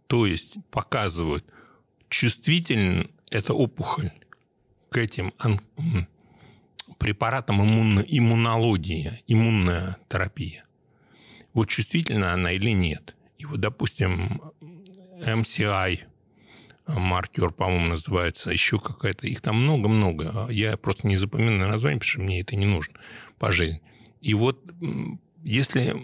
[0.06, 1.44] То есть показывают,
[2.08, 4.10] чувствительна эта опухоль
[4.90, 5.32] к этим
[6.98, 10.64] препаратам иммуно иммунология, иммунная терапия.
[11.52, 13.16] Вот чувствительна она или нет.
[13.38, 14.40] И вот, допустим,
[15.20, 16.00] MCI,
[16.86, 19.26] маркер, по-моему, называется, еще какая-то.
[19.26, 20.48] Их там много-много.
[20.50, 22.94] Я просто не запоминаю название, потому что мне это не нужно
[23.38, 23.80] по жизни.
[24.20, 24.72] И вот
[25.42, 25.94] если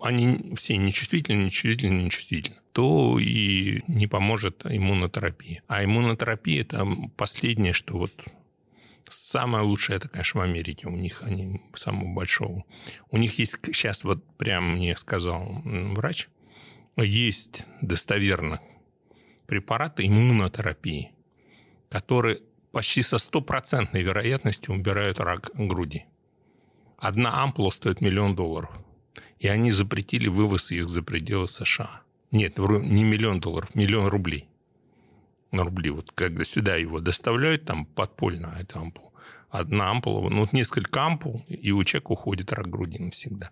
[0.00, 5.62] они все нечувствительны, нечувствительны, нечувствительны, то и не поможет иммунотерапия.
[5.68, 6.86] А иммунотерапия– это
[7.16, 8.12] последнее, что вот
[9.12, 10.88] Самая лучшая это, конечно, в Америке.
[10.88, 12.64] У них они самого большого.
[13.10, 16.28] У них есть сейчас, вот прям мне сказал врач,
[16.96, 18.60] есть достоверно
[19.52, 21.12] препараты иммунотерапии,
[21.90, 22.38] которые
[22.70, 26.06] почти со стопроцентной вероятностью убирают рак груди.
[26.96, 28.70] Одна ампула стоит миллион долларов.
[29.40, 32.00] И они запретили вывоз их за пределы США.
[32.30, 34.48] Нет, не миллион долларов, миллион рублей
[35.50, 35.90] на рубли.
[35.90, 39.12] Вот когда сюда его доставляют, там подпольно эту ампулу,
[39.50, 43.50] одна ампула, ну, вот несколько ампул, и у человека уходит рак груди навсегда.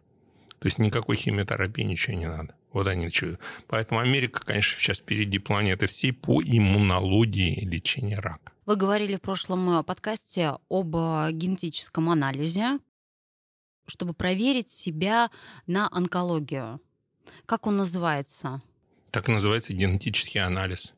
[0.60, 2.54] То есть никакой химиотерапии, ничего не надо.
[2.72, 3.38] Вот они что.
[3.66, 8.52] Поэтому Америка, конечно, сейчас впереди планеты всей по иммунологии лечения рака.
[8.66, 12.78] Вы говорили в прошлом э, подкасте об э, генетическом анализе,
[13.86, 15.30] чтобы проверить себя
[15.66, 16.80] на онкологию.
[17.46, 18.62] Как он называется?
[19.10, 20.94] Так называется генетический анализ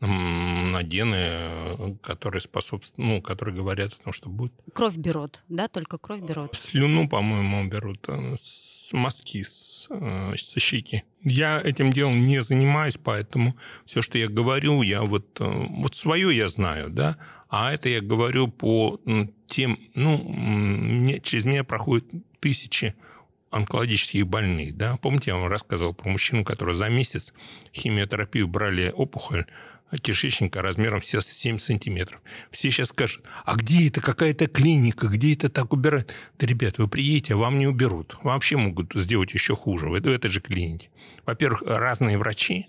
[0.00, 4.52] на гены, которые способствуют, ну, которые говорят о том, что будет.
[4.72, 6.54] Кровь берут, да, только кровь берут.
[6.54, 11.04] Слюну, по-моему, берут э, с мазки, с, э, со щеки.
[11.22, 16.36] Я этим делом не занимаюсь, поэтому все, что я говорю, я вот, э, вот свое
[16.36, 17.16] я знаю, да,
[17.48, 19.00] а это я говорю по
[19.46, 22.04] тем, ну, мне, через меня проходят
[22.40, 22.94] тысячи
[23.54, 24.96] онкологических больных, да.
[24.96, 27.32] Помните, я вам рассказывал про мужчину, который за месяц
[27.72, 29.46] химиотерапию брали опухоль,
[29.98, 32.20] кишечника размером все 7 сантиметров.
[32.50, 36.12] Все сейчас скажут, а где это какая-то клиника, где это так убирают?
[36.38, 38.16] Да, ребят, вы приедете, а вам не уберут.
[38.22, 40.90] Вообще могут сделать еще хуже в этой же клинике.
[41.26, 42.68] Во-первых, разные врачи.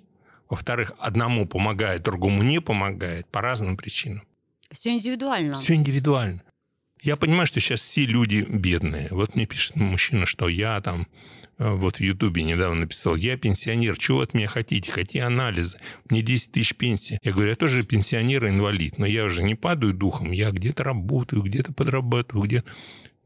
[0.49, 4.23] Во-вторых, одному помогает, другому не помогает по разным причинам.
[4.71, 5.53] Все индивидуально.
[5.53, 6.43] Все индивидуально.
[7.01, 9.09] Я понимаю, что сейчас все люди бедные.
[9.11, 11.07] Вот мне пишет мужчина, что я там
[11.57, 14.91] вот в Ютубе недавно написал, я пенсионер, чего от меня хотите?
[14.91, 15.79] Хотите анализы?
[16.09, 17.19] Мне 10 тысяч пенсии.
[17.23, 21.43] Я говорю, я тоже пенсионер инвалид, но я уже не падаю духом, я где-то работаю,
[21.43, 22.63] где-то подрабатываю, где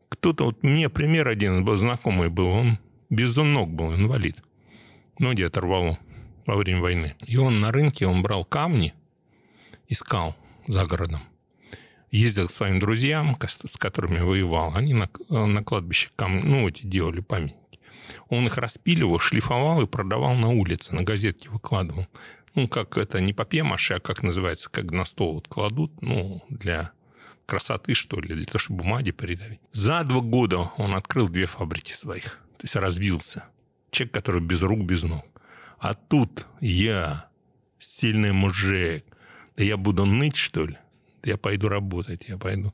[0.09, 2.77] Кто-то, вот мне пример один был знакомый был, он
[3.09, 4.43] без ног был, инвалид.
[5.17, 5.97] Ноги оторвало
[6.45, 7.15] во время войны.
[7.25, 8.93] И он на рынке, он брал камни,
[9.87, 10.35] искал
[10.67, 11.21] за городом.
[12.11, 14.75] Ездил к своим друзьям, с которыми воевал.
[14.75, 17.55] Они на, на кладбище камни, ну, эти делали память
[18.29, 22.07] он их распиливал, шлифовал и продавал на улице, на газетке выкладывал.
[22.55, 26.91] Ну, как это не папье-маше, а как называется, как на стол вот кладут, ну, для
[27.45, 29.59] красоты, что ли, для того, чтобы бумаги передавить.
[29.71, 32.39] За два года он открыл две фабрики своих.
[32.57, 33.45] То есть развился.
[33.91, 35.25] Человек, который без рук, без ног.
[35.79, 37.29] А тут я,
[37.79, 39.05] сильный мужик,
[39.57, 40.77] да я буду ныть, что ли?
[41.23, 42.73] Да я пойду работать, я пойду.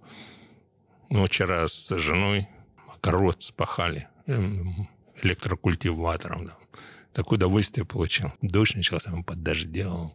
[1.09, 2.47] Ну, вчера с женой
[2.93, 4.07] огород спахали
[5.21, 6.47] электрокультиватором.
[6.47, 6.57] Да.
[7.13, 8.33] Такое удовольствие получил.
[8.41, 10.11] Дождь начался под дождем.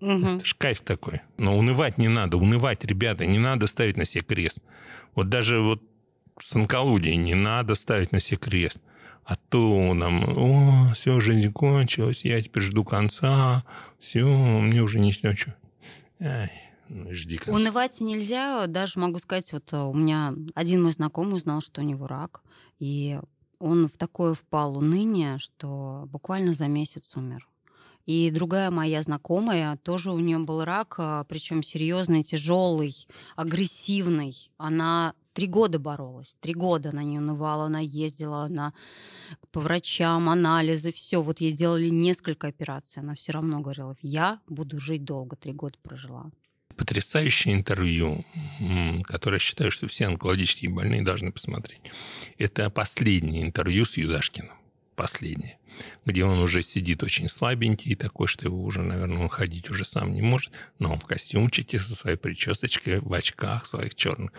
[0.00, 0.26] Угу.
[0.26, 1.20] Это ж кайф такой.
[1.38, 2.36] Но унывать не надо.
[2.36, 4.60] Унывать, ребята, не надо ставить на себе крест.
[5.14, 5.82] Вот даже вот
[6.38, 8.80] с онкологией не надо ставить на себе крест.
[9.24, 13.64] А то нам, о, все, жизнь кончилась, я теперь жду конца,
[13.98, 15.56] все, мне уже не что.
[16.20, 16.52] Ай,
[16.88, 17.52] ну, жди конца.
[17.52, 22.06] Унывать нельзя, даже могу сказать, вот у меня один мой знакомый узнал, что у него
[22.06, 22.40] рак,
[22.78, 23.18] и
[23.58, 27.48] он в такое впал уныние, что буквально за месяц умер.
[28.06, 34.52] И другая моя знакомая, тоже у нее был рак, а, причем серьезный, тяжелый, агрессивный.
[34.58, 38.72] Она три года боролась, три года она не унывала, она ездила она
[39.50, 41.20] по врачам, анализы, все.
[41.20, 45.76] Вот ей делали несколько операций, она все равно говорила, я буду жить долго, три года
[45.82, 46.30] прожила.
[46.76, 48.24] Потрясающее интервью,
[49.04, 51.80] которое я считаю, что все онкологические больные должны посмотреть.
[52.38, 54.52] Это последнее интервью с Юдашкиным.
[54.94, 55.58] Последнее.
[56.06, 60.22] Где он уже сидит очень слабенький, такой, что его уже, наверное, ходить уже сам не
[60.22, 64.32] может, но он в костюмчике со своей причесочкой, в очках своих черных.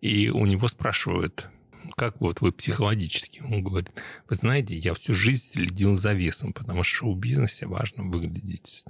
[0.00, 1.48] И у него спрашивают,
[1.96, 3.40] как вот вы психологически?
[3.40, 3.90] Он говорит,
[4.28, 8.84] вы знаете, я всю жизнь следил за весом, потому что в шоу-бизнесе важно выглядеть.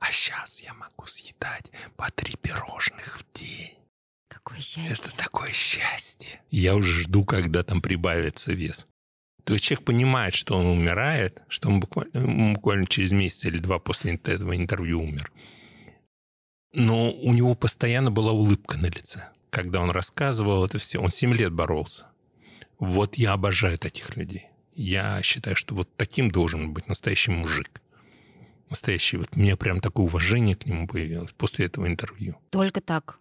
[0.00, 3.74] А сейчас я могу съедать по три пирожных в день.
[4.28, 4.88] Какое счастье.
[4.90, 6.40] Это такое счастье.
[6.50, 8.86] Я уже жду, когда там прибавится вес.
[9.44, 13.78] То есть человек понимает, что он умирает, что он буквально, буквально через месяц или два
[13.78, 15.30] после этого интервью умер.
[16.74, 19.28] Но у него постоянно была улыбка на лице.
[19.50, 22.06] Когда он рассказывал это все, он 7 лет боролся.
[22.78, 24.46] Вот я обожаю таких людей.
[24.74, 27.80] Я считаю, что вот таким должен быть настоящий мужик.
[28.70, 29.18] Настоящий.
[29.18, 32.36] Вот у меня прям такое уважение к нему появилось после этого интервью.
[32.50, 33.18] Только так.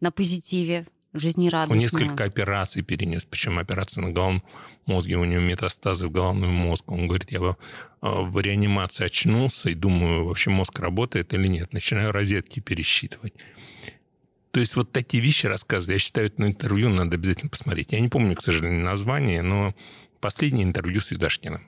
[0.00, 0.86] На позитиве,
[1.18, 1.74] жизнерадостно.
[1.74, 4.42] Он несколько операций перенес, причем операция на головном
[4.86, 6.90] мозге, у него метастазы в головной мозг.
[6.90, 7.56] Он говорит, я
[8.00, 11.72] а, в реанимации очнулся и думаю, вообще мозг работает или нет.
[11.72, 13.34] Начинаю розетки пересчитывать.
[14.56, 15.96] То есть вот такие вещи рассказывают.
[15.96, 17.92] Я считаю, это на интервью надо обязательно посмотреть.
[17.92, 19.74] Я не помню, к сожалению, название, но
[20.18, 21.60] последнее интервью с Юдашкиным.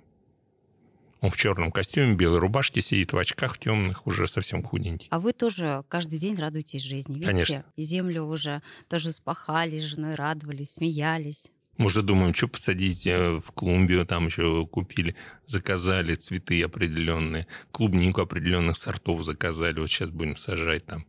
[1.20, 5.08] Он в черном костюме, белой рубашке сидит, в очках темных, уже совсем худенький.
[5.10, 7.16] А вы тоже каждый день радуетесь жизни.
[7.16, 7.64] Видите, Конечно.
[7.76, 11.48] землю уже тоже спахали с женой, радовались, смеялись.
[11.76, 15.14] Мы уже думаем, что посадить э, в клумбе, там еще купили,
[15.44, 21.04] заказали цветы определенные, клубнику определенных сортов заказали, вот сейчас будем сажать там.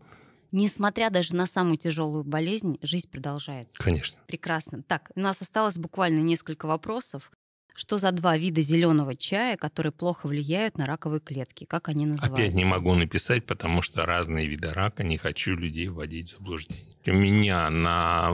[0.52, 3.78] Несмотря даже на самую тяжелую болезнь, жизнь продолжается.
[3.82, 4.20] Конечно.
[4.28, 4.84] Прекрасно.
[4.84, 7.32] Так, у нас осталось буквально несколько вопросов.
[7.76, 11.64] Что за два вида зеленого чая, которые плохо влияют на раковые клетки?
[11.64, 12.44] Как они называются?
[12.44, 16.98] Опять не могу написать, потому что разные виды рака, не хочу людей вводить в заблуждение.
[17.08, 18.32] У меня на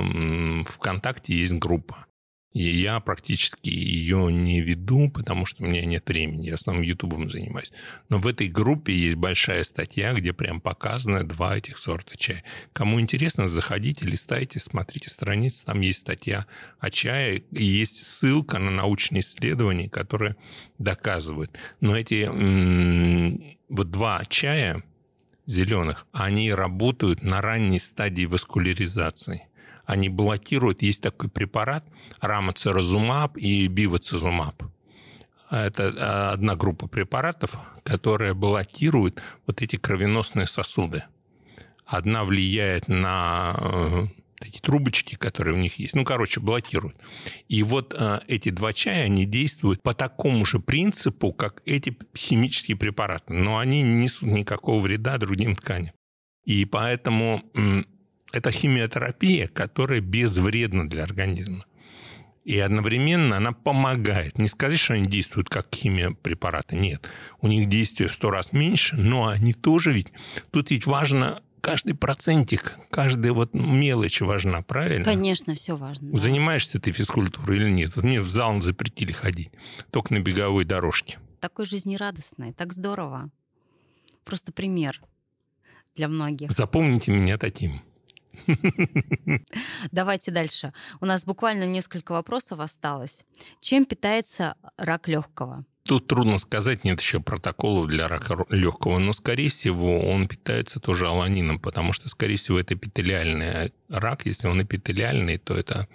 [0.65, 2.07] ВКонтакте есть группа
[2.55, 6.47] и я практически ее не веду, потому что у меня нет времени.
[6.47, 7.73] Я основном Ютубом занимаюсь.
[8.07, 12.45] Но в этой группе есть большая статья, где прям показаны два этих сорта чая.
[12.71, 15.65] Кому интересно, заходите, листайте, смотрите страницы.
[15.65, 16.45] Там есть статья
[16.79, 17.43] о чае.
[17.51, 20.37] И есть ссылка на научные исследования, которые
[20.79, 21.51] доказывают.
[21.81, 22.23] Но эти
[23.67, 24.81] вот два чая
[25.45, 29.49] зеленых, они работают на ранней стадии васкуляризации–
[29.85, 31.85] они блокируют, есть такой препарат,
[32.21, 34.63] рамоцерозумаб и бивацизумаб.
[35.49, 41.03] Это э, одна группа препаратов, которая блокирует вот эти кровеносные сосуды.
[41.85, 44.07] Одна влияет на э,
[44.41, 45.95] эти трубочки, которые у них есть.
[45.95, 46.95] Ну, короче, блокируют.
[47.47, 52.75] И вот э, эти два чая, они действуют по такому же принципу, как эти химические
[52.75, 53.33] препараты.
[53.33, 55.93] Но они не несут никакого вреда другим тканям.
[56.43, 57.43] И поэтому
[58.31, 61.65] это химиотерапия, которая безвредна для организма.
[62.43, 64.37] И одновременно она помогает.
[64.37, 66.75] Не сказать, что они действуют как химиопрепараты.
[66.75, 67.09] Нет.
[67.41, 70.07] У них действие в сто раз меньше, но они тоже ведь...
[70.51, 75.03] Тут ведь важно каждый процентик, каждая вот мелочь важна, правильно?
[75.03, 76.11] Конечно, все важно.
[76.11, 76.17] Да.
[76.17, 77.95] Занимаешься ты физкультурой или нет?
[77.95, 79.49] Мне в зал запретили ходить,
[79.89, 81.17] только на беговой дорожке.
[81.39, 83.31] Такой жизнерадостный, так здорово.
[84.23, 85.01] Просто пример
[85.95, 86.51] для многих.
[86.51, 87.81] Запомните меня таким.
[89.91, 90.73] Давайте дальше.
[91.01, 93.25] У нас буквально несколько вопросов осталось.
[93.59, 95.65] Чем питается рак легкого?
[95.87, 101.07] Тут трудно сказать, нет еще протоколов для рака легкого, но, скорее всего, он питается тоже
[101.07, 104.25] аланином, потому что, скорее всего, это эпителиальный рак.
[104.25, 105.87] Если он эпителиальный, то это...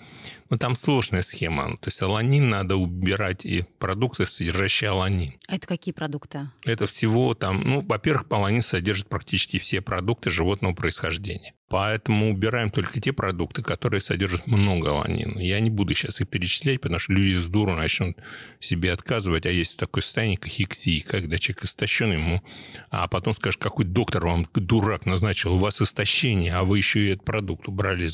[0.51, 1.77] Ну, там сложная схема.
[1.77, 5.33] То есть аланин надо убирать и продукты, содержащие аланин.
[5.47, 6.51] А это какие продукты?
[6.65, 7.63] Это всего там...
[7.65, 11.55] Ну, во-первых, аланин содержит практически все продукты животного происхождения.
[11.71, 15.39] Поэтому убираем только те продукты, которые содержат много аланина.
[15.39, 18.17] Я не буду сейчас их перечислять, потому что люди с дуру начнут
[18.59, 19.47] себе отказывать.
[19.47, 22.43] А есть такое состояние кахексии, когда человек истощен ему,
[22.91, 27.11] а потом скажешь, какой доктор вам дурак назначил, у вас истощение, а вы еще и
[27.11, 28.11] этот продукт убрали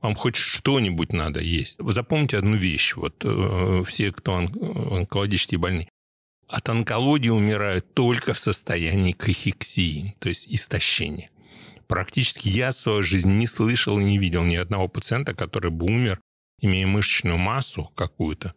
[0.00, 1.63] Вам хоть что-нибудь надо есть.
[1.64, 5.88] Запомните одну вещь, вот э, все, кто онкологически больны,
[6.48, 11.30] от онкологии умирают только в состоянии кахексии, то есть истощения.
[11.86, 15.86] Практически я в свою жизнь не слышал и не видел ни одного пациента, который бы
[15.86, 16.20] умер,
[16.60, 18.54] имея мышечную массу какую-то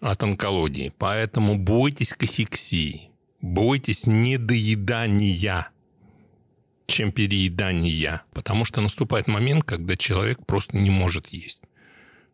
[0.00, 0.92] от онкологии.
[0.98, 3.10] Поэтому бойтесь кахексии,
[3.40, 5.70] бойтесь недоедания,
[6.86, 11.62] чем переедания, потому что наступает момент, когда человек просто не может есть.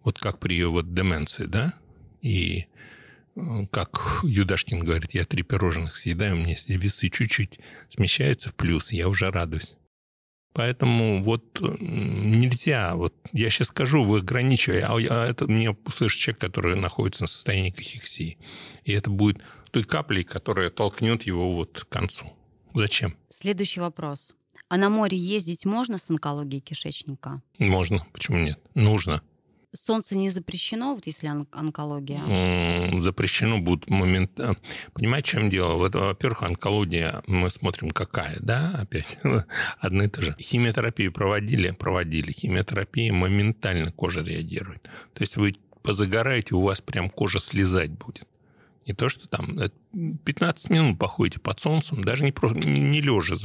[0.04, 1.74] Вот как при вот деменции, да?
[2.20, 2.66] И
[3.36, 9.08] э, как Юдашкин говорит, я три пирожных съедаю, мне весы чуть-чуть смещаются в плюс, я
[9.08, 9.76] уже радуюсь.
[10.54, 16.40] Поэтому вот нельзя, вот я сейчас скажу, вы ограничиваете, а, а это мне услышит человек,
[16.40, 18.36] который находится на состоянии кахексии.
[18.84, 19.40] И это будет
[19.70, 22.26] той каплей, которая толкнет его вот к концу.
[22.74, 23.16] Зачем?
[23.30, 24.34] Следующий вопрос.
[24.68, 27.42] А на море ездить можно с онкологией кишечника?
[27.58, 28.06] Можно.
[28.12, 28.58] Почему нет?
[28.74, 29.22] Нужно
[29.72, 33.00] солнце не запрещено, вот если он, онкология?
[33.00, 34.56] Запрещено будет моментально.
[34.92, 35.76] Понимаете, в чем дело?
[35.76, 39.18] Во-первых, онкология, мы смотрим какая, да, опять,
[39.78, 40.36] одно и то же.
[40.38, 42.32] Химиотерапию проводили, проводили.
[42.32, 44.82] Химиотерапия моментально кожа реагирует.
[45.14, 48.26] То есть вы позагораете, у вас прям кожа слезать будет.
[48.86, 49.58] Не то, что там
[50.24, 53.36] 15 э, минут походите под солнцем, даже не, просто, не, не лежа,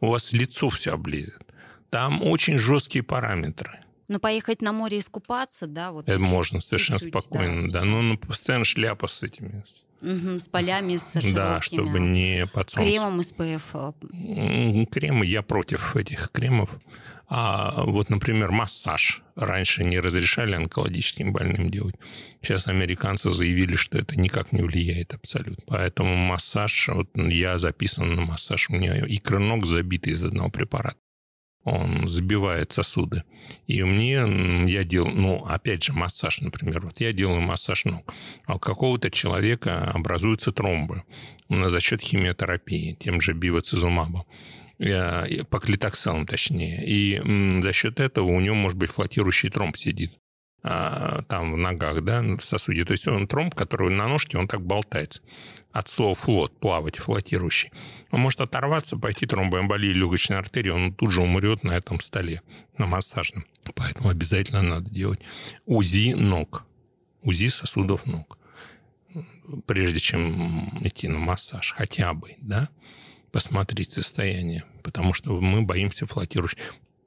[0.00, 1.44] у вас лицо все облезет.
[1.90, 3.80] Там очень жесткие параметры.
[4.08, 6.08] Но поехать на море искупаться, да, вот.
[6.08, 7.80] Это можно совершенно спокойно, да.
[7.80, 7.84] да.
[7.84, 9.62] Но ну, постоянно шляпа с этими.
[10.00, 11.34] Угу, с полями, с широкими.
[11.34, 12.92] Да, чтобы не под солнцем.
[12.92, 14.90] Кремом СПФ.
[14.90, 16.70] Кремы, я против этих кремов.
[17.30, 19.22] А вот, например, массаж.
[19.36, 21.96] Раньше не разрешали онкологическим больным делать.
[22.40, 25.62] Сейчас американцы заявили, что это никак не влияет абсолютно.
[25.66, 30.96] Поэтому массаж, вот я записан на массаж, у меня икры ног забиты из одного препарата
[31.68, 33.24] он забивает сосуды.
[33.66, 34.24] И мне,
[34.66, 36.80] я делал, ну, опять же, массаж, например.
[36.80, 38.12] Вот я делаю массаж ног.
[38.46, 41.02] А у какого-то человека образуются тромбы
[41.48, 44.24] за счет химиотерапии, тем же бивацизумабом
[44.78, 46.84] по клитоксалам точнее.
[46.86, 50.12] И за счет этого у него может быть флотирующий тромб сидит
[50.62, 52.84] а, там в ногах, да, в сосуде.
[52.84, 55.22] То есть он тромб, который на ножке, он так болтается
[55.78, 57.70] от слова флот, плавать, флотирующий.
[58.10, 62.42] Он может оторваться, пойти тромбоэмболии легочной артерии, он тут же умрет на этом столе,
[62.76, 63.44] на массажном.
[63.74, 65.20] Поэтому обязательно надо делать
[65.66, 66.64] УЗИ ног,
[67.22, 68.38] УЗИ сосудов ног,
[69.66, 72.68] прежде чем идти на массаж, хотя бы, да,
[73.30, 76.58] посмотреть состояние, потому что мы боимся флотирующих.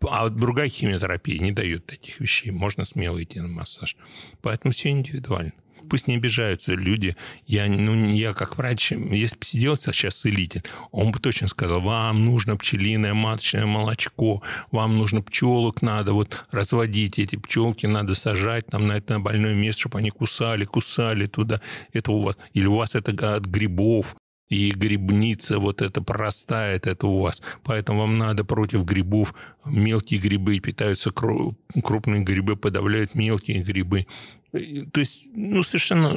[0.10, 2.50] А вот другая химиотерапия не дает таких вещей.
[2.50, 3.96] Можно смело идти на массаж.
[4.42, 5.54] Поэтому все индивидуально
[5.92, 7.18] пусть не обижаются люди.
[7.46, 12.24] Я, ну, я как врач, если бы сидел сейчас целитель, он бы точно сказал, вам
[12.24, 18.88] нужно пчелиное маточное молочко, вам нужно пчелок надо вот разводить, эти пчелки надо сажать там
[18.88, 21.60] на это больное место, чтобы они кусали, кусали туда.
[21.92, 24.16] Это у вас, или у вас это от грибов,
[24.48, 27.42] и грибница вот это прорастает, это у вас.
[27.64, 29.34] Поэтому вам надо против грибов
[29.66, 34.08] мелкие грибы питаются, крупные грибы подавляют мелкие грибы.
[34.52, 36.12] То есть, ну, совершенно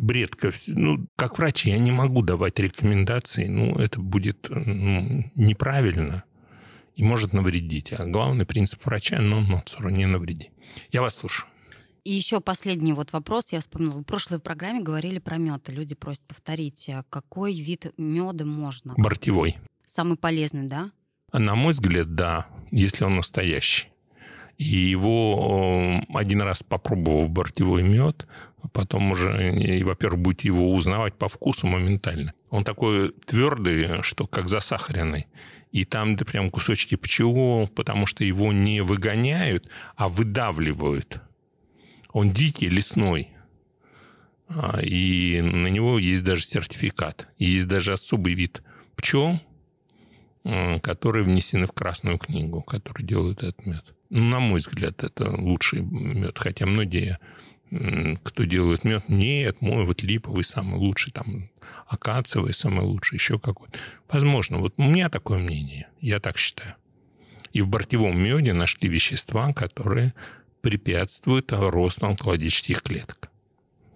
[0.00, 0.36] бред.
[0.68, 6.24] Ну, как врач я не могу давать рекомендации, ну, это будет ну, неправильно
[6.96, 7.92] и может навредить.
[7.92, 10.50] А главный принцип врача– но ноцеру, не навреди.
[10.90, 11.48] Я вас слушаю.
[12.04, 13.52] И еще последний вот вопрос.
[13.52, 15.68] Я вспомнила, в прошлой программе говорили про мед.
[15.68, 18.94] Люди просят повторить, а какой вид меда можно?
[18.96, 19.58] Бортевой.
[19.84, 20.90] Самый полезный, да?
[21.32, 23.88] На мой взгляд, да, если он настоящий.
[24.58, 28.26] И его один раз попробовав бортевой мед,
[28.72, 32.34] потом уже, и, во-первых, будете его узнавать по вкусу моментально.
[32.50, 35.26] Он такой твердый, что как засахаренный.
[35.70, 41.20] И там да, прям кусочки пчел, потому что его не выгоняют, а выдавливают.
[42.12, 43.28] Он дикий, лесной.
[44.48, 47.28] А, и на него есть даже сертификат.
[47.38, 48.62] Есть даже особый вид
[48.96, 49.38] пчел,
[50.82, 53.94] которые внесены в Красную книгу, которые делают этот мед.
[54.10, 56.38] На мой взгляд, это лучший мед.
[56.38, 57.18] Хотя многие,
[58.22, 61.50] кто делает мед, нет, мой вот липовый самый лучший, там
[61.86, 63.78] акациевый самый лучший, еще какой-то.
[64.08, 66.74] Возможно, вот у меня такое мнение, я так считаю.
[67.52, 70.14] И в бортевом меде нашли вещества, которые
[70.60, 73.30] препятствуют росту онкологических клеток.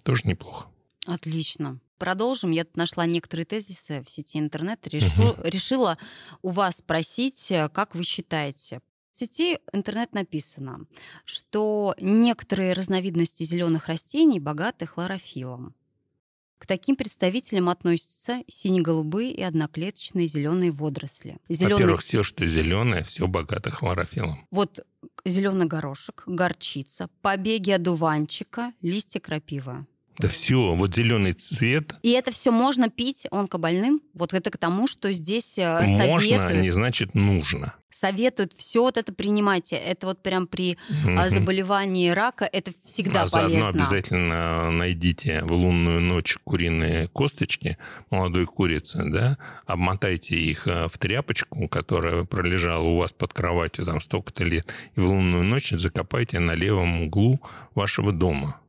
[0.03, 0.69] Тоже неплохо.
[1.05, 1.79] Отлично.
[1.97, 2.51] Продолжим.
[2.51, 4.85] Я нашла некоторые тезисы в сети интернет.
[4.87, 5.41] Решу, угу.
[5.43, 5.97] Решила
[6.41, 8.81] у вас спросить, как вы считаете,
[9.13, 10.87] в сети интернет написано,
[11.23, 15.75] что некоторые разновидности зеленых растений богаты хлорофилом.
[16.57, 21.37] К таким представителям относятся сине-голубые и одноклеточные зеленые водоросли.
[21.47, 21.73] Зеленый...
[21.73, 24.47] Во-первых, все, что зеленое, все богато хлорофилом.
[24.49, 24.79] Вот
[25.25, 29.85] зеленый горошек, горчица, побеги одуванчика, листья крапивы.
[30.19, 31.95] Да все, вот зеленый цвет.
[32.03, 34.01] И это все можно пить онкобольным?
[34.13, 37.73] Вот это к тому, что здесь э, Можно, советуют, не значит нужно.
[37.89, 39.71] Советуют все вот это принимать.
[39.71, 41.29] Это вот прям при угу.
[41.29, 43.61] заболевании рака это всегда а полезно.
[43.61, 47.77] заодно обязательно найдите в лунную ночь куриные косточки
[48.11, 53.99] молодой курицы, да, обмотайте их э, в тряпочку, которая пролежала у вас под кроватью там
[53.99, 57.39] столько-то лет, и в лунную ночь закопайте на левом углу
[57.73, 58.59] вашего дома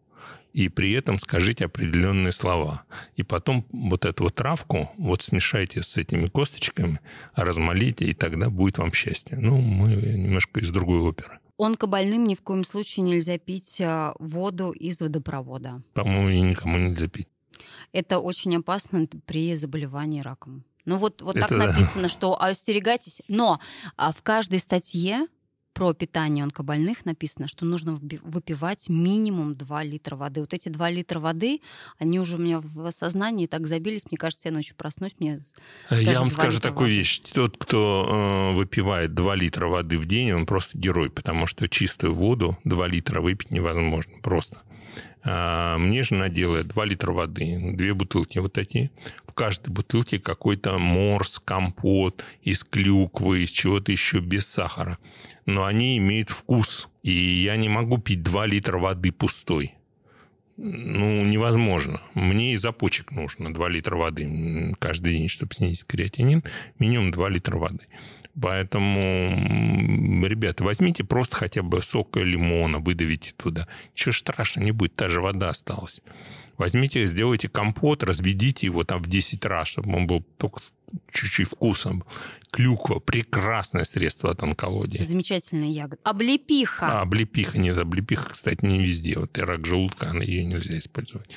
[0.55, 2.84] и при этом скажите определенные слова.
[3.16, 7.00] И потом вот эту вот травку вот смешайте с этими косточками,
[7.34, 9.36] размолите, и тогда будет вам счастье.
[9.36, 11.40] Ну, мы немножко из другой оперы.
[11.59, 15.82] Онкобольным ни в коем случае нельзя пить а, воду из водопровода.
[15.92, 17.28] По-моему, и никому нельзя пить.
[17.92, 20.64] Это очень опасно при заболевании раком.
[20.84, 23.22] Ну вот, вот так написано, что остерегайтесь.
[23.28, 23.59] Но
[23.96, 25.26] а в каждой статье
[25.75, 30.41] про питание онкобольных написано, что нужно выпивать минимум 2 литра воды.
[30.41, 31.61] Вот эти 2 литра воды,
[31.99, 34.05] они уже у меня в сознании так забились.
[34.11, 35.41] Мне кажется, я ночью проснусь, мне
[35.91, 36.99] Я вам скажу такую воды.
[36.99, 37.20] вещь.
[37.33, 42.14] Тот, кто э, выпивает 2 литра воды в день, он просто герой, потому что чистую
[42.14, 44.62] воду 2 литра выпить невозможно просто.
[45.27, 48.91] А, мне жена делает 2 литра воды, две бутылки вот эти.
[49.35, 54.99] Каждой бутылке какой-то морс, компот из клюквы, из чего-то еще без сахара.
[55.45, 56.89] Но они имеют вкус.
[57.03, 59.74] И я не могу пить 2 литра воды пустой.
[60.57, 62.01] Ну, невозможно.
[62.14, 66.45] Мне из-за почек нужно 2 литра воды каждый день, чтобы снизить креатинин.
[66.78, 67.87] Минимум 2 литра воды.
[68.41, 73.68] Поэтому, ребята, возьмите просто хотя бы сок лимона, выдавите туда.
[73.93, 76.03] Ничего страшного не будет, та же вода осталась.
[76.57, 80.61] Возьмите, сделайте компот, разведите его там в 10 раз, чтобы он был только
[81.12, 82.05] чуть-чуть вкусом.
[82.50, 85.02] Клюква– прекрасное средство от онкологии.
[85.02, 86.00] Замечательная ягода.
[86.05, 86.86] Облепиха.
[86.86, 87.59] А, облепиха.
[87.59, 89.18] Нет, облепиха, кстати, не везде.
[89.18, 91.28] Вот и рак желудка, она ее нельзя использовать.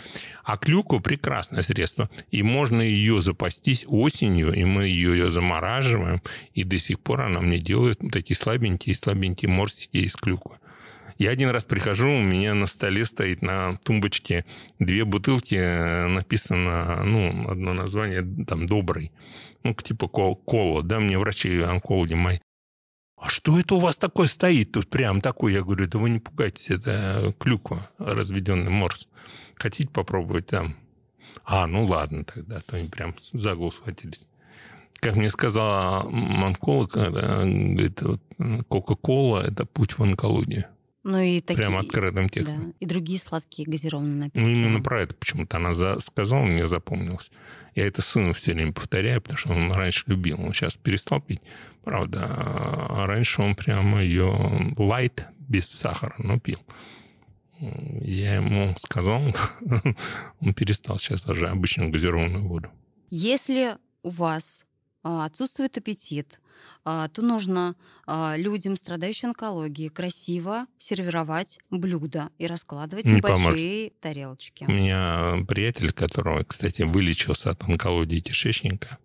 [0.43, 2.09] А клюква– прекрасное средство.
[2.29, 6.21] И можно ее запастись осенью, и мы ее, ее замораживаем.
[6.53, 10.57] И до сих пор она мне делает вот эти слабенькие, слабенькие морсики из клюквы.
[11.17, 14.45] Я один раз прихожу, у меня на столе стоит на тумбочке
[14.77, 19.11] две бутылки, э, написано, ну, одно название, там, «Добрый».
[19.63, 22.39] Ну, типа кола, да, мне врачи-онкологи мои.
[23.17, 25.53] А что это у вас такое стоит тут прям такой?
[25.53, 29.07] Я говорю, да вы не пугайтесь, это клюква, разведенный морс.
[29.55, 30.75] Хотите попробовать там?
[31.43, 34.27] А, ну ладно тогда, то они прям за голову схватились.
[34.99, 38.21] Как мне сказала онколог, говорит, вот,
[38.67, 40.65] Кока-кола– это путь в онкологию.
[41.07, 41.61] Ну и такие...
[41.61, 42.71] Прямо открытым текстом.
[42.71, 42.77] Да.
[42.81, 44.39] И другие сладкие газированные напитки.
[44.39, 46.01] Ну, именно про это почему-то она за...
[46.01, 47.31] сказала, мне запомнилось.
[47.75, 50.41] Я это сыну все время повторяю, потому что он раньше любил.
[50.41, 51.39] Он сейчас перестал пить,
[51.85, 52.25] правда.
[52.27, 56.59] А раньше он прямо ее лайт без сахара, но пил.
[57.59, 59.21] Я ему сказал,
[60.41, 62.69] он перестал сейчас даже обычную газированную воду.
[63.11, 64.65] Если у вас
[65.03, 66.41] а, отсутствует аппетит,
[66.83, 73.99] то нужно а, людям, страдающим онкологией, красиво сервировать блюда и раскладывать Не небольшие поможет.
[73.99, 74.65] тарелочки.
[74.67, 78.97] У меня приятель, которого, кстати, вылечился от онкологии кишечника,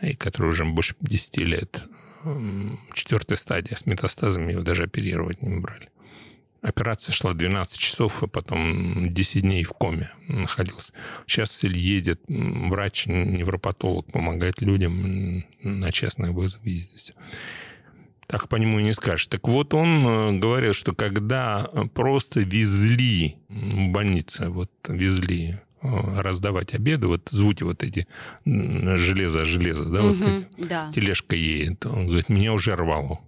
[0.00, 1.84] и который уже больше 10 лет,
[2.94, 5.90] четвертая стадия с метастазами, его даже оперировать не брали.
[6.62, 10.92] Операция шла 12 часов, и потом 10 дней в коме находился.
[11.26, 17.14] Сейчас едет врач-невропатолог, помогает людям на частный вызов ездить.
[18.28, 19.26] Так по нему и не скажешь.
[19.26, 25.88] Так вот, он э, говорил, что когда просто везли в больнице, вот везли э,
[26.20, 28.06] раздавать обеды, вот звуки вот эти
[28.46, 30.24] железо-железо, да, угу,
[30.56, 30.92] вот да.
[30.94, 33.20] тележка едет, он говорит, меня уже рвало.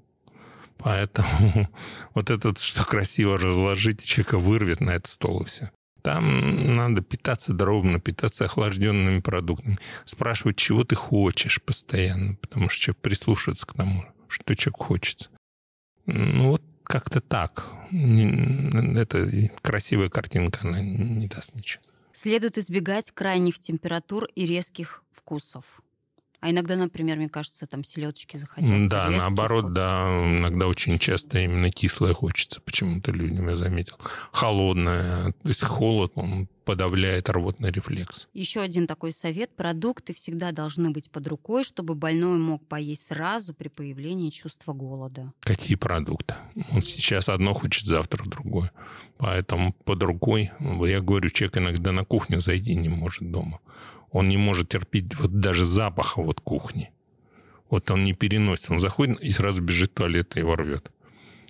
[0.84, 1.68] Поэтому
[2.14, 5.70] вот этот, что красиво разложить, человека вырвет на этот стол и все.
[6.02, 9.78] Там надо питаться дробно, питаться охлажденными продуктами.
[10.04, 15.30] Спрашивать, чего ты хочешь постоянно, потому что человек прислушивается к тому, что человек хочет.
[16.04, 17.64] Ну вот как-то так.
[17.90, 21.82] Это красивая картинка, она не даст ничего.
[22.12, 25.80] Следует избегать крайних температур и резких вкусов.
[26.44, 28.90] А иногда, например, мне кажется, там селедочки захотелось.
[28.90, 33.96] Да, наоборот, да, иногда очень часто именно кислое хочется почему-то людям, я заметил.
[34.30, 38.28] Холодное, то есть холод, он подавляет рвотный рефлекс.
[38.34, 39.56] Еще один такой совет.
[39.56, 45.32] Продукты всегда должны быть под рукой, чтобы больной мог поесть сразу при появлении чувства голода.
[45.40, 46.34] Какие продукты?
[46.72, 48.70] Он сейчас одно хочет, завтра другое.
[49.16, 53.60] Поэтому под рукой, я говорю, человек иногда на кухню зайти не может дома.
[54.14, 56.92] Он не может терпеть вот даже запаха вот кухни.
[57.68, 58.70] Вот он не переносит.
[58.70, 60.92] Он заходит и сразу бежит в туалет и его рвет.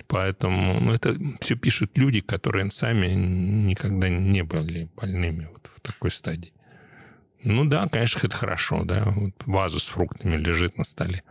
[0.07, 6.11] Поэтому ну, это все пишут люди, которые сами никогда не были больными вот в такой
[6.11, 6.55] стадии.
[7.43, 9.13] Ну да, конечно, это хорошо, да.
[9.15, 11.23] Вот ваза с фруктами лежит на столе.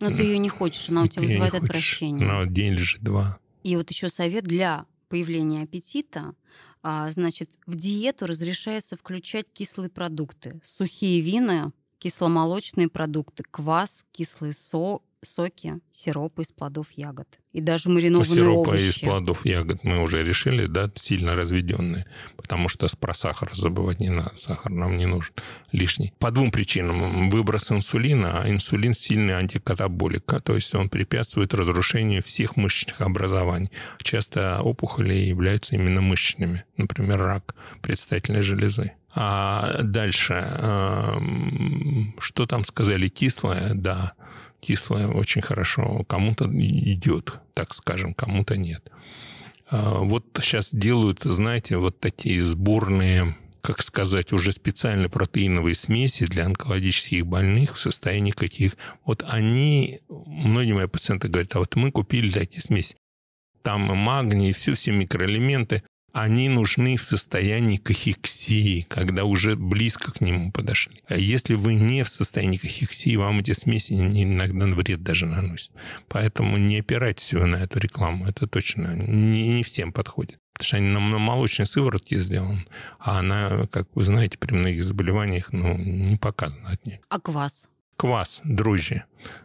[0.00, 2.26] Но ты ее не хочешь, она у тебя вызывает отвращение.
[2.26, 3.38] Она день лежит, два.
[3.62, 6.32] И вот еще совет для появления аппетита–
[6.90, 15.04] а, значит, в диету разрешается включать кислые продукты, сухие вина, кисломолочные продукты, квас, кислый сок,
[15.22, 17.40] соки, сиропы из плодов ягод.
[17.52, 18.82] И даже Ну, маринованные сиропы овощи.
[18.82, 22.06] из плодов ягод мы уже решили, да, сильно разведенные,
[22.36, 25.34] потому что про сахар забывать не надо, сахар нам не нужен
[25.72, 26.12] лишний.
[26.18, 27.30] По двум причинам.
[27.30, 33.70] Выброс инсулина, а инсулин сильный антикатаболик, то есть он препятствует разрушению всех мышечных образований.
[34.02, 38.92] Часто опухоли являются именно мышечными, например, рак предстательной железы.
[39.14, 44.12] А дальше, эм, что там сказали, кислое, да,
[44.60, 48.90] кислое очень хорошо, кому-то идет, так скажем, кому-то нет.
[49.70, 56.46] А, Вот сейчас делают, знаете, вот такие сборные, как сказать, уже специально протеиновые смеси для
[56.46, 58.76] онкологических больных в состоянии каких...
[59.04, 62.96] Вот они, многие мои пациенты говорят, а вот мы купили такие смеси,
[63.62, 65.82] там магний, все, все микроэлементы,
[66.22, 71.00] они нужны в состоянии кахексии, когда уже близко к нему подошли.
[71.06, 75.72] А если вы не в состоянии кахексии, вам эти смеси иногда вред даже наносят.
[76.08, 78.26] Поэтому не опирайтесь вы на эту рекламу.
[78.26, 80.38] Это точно не, не всем подходит.
[80.52, 82.66] Потому что они на, на молочной сыворотке сделаны,
[82.98, 87.00] а она, как вы знаете, при многих заболеваниях ну, не показана от нее.
[87.08, 87.68] А квас?
[87.98, 89.02] Квас, дрожжи.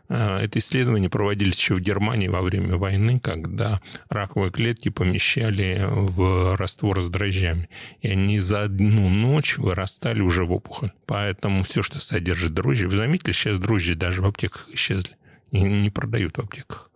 [0.10, 6.56] Э, Это исследования проводились еще в Германии во время войны, когда раковые клетки помещали в
[6.56, 7.68] раствор с дрожжами.
[8.02, 10.92] И они за одну ночь вырастали уже в опухоль.
[11.08, 12.88] Поэтому все, что содержит дрожжи...
[12.88, 15.18] Вы заметили, сейчас дрожжи даже в аптеках исчезли.
[15.50, 16.92] И не продают в аптеках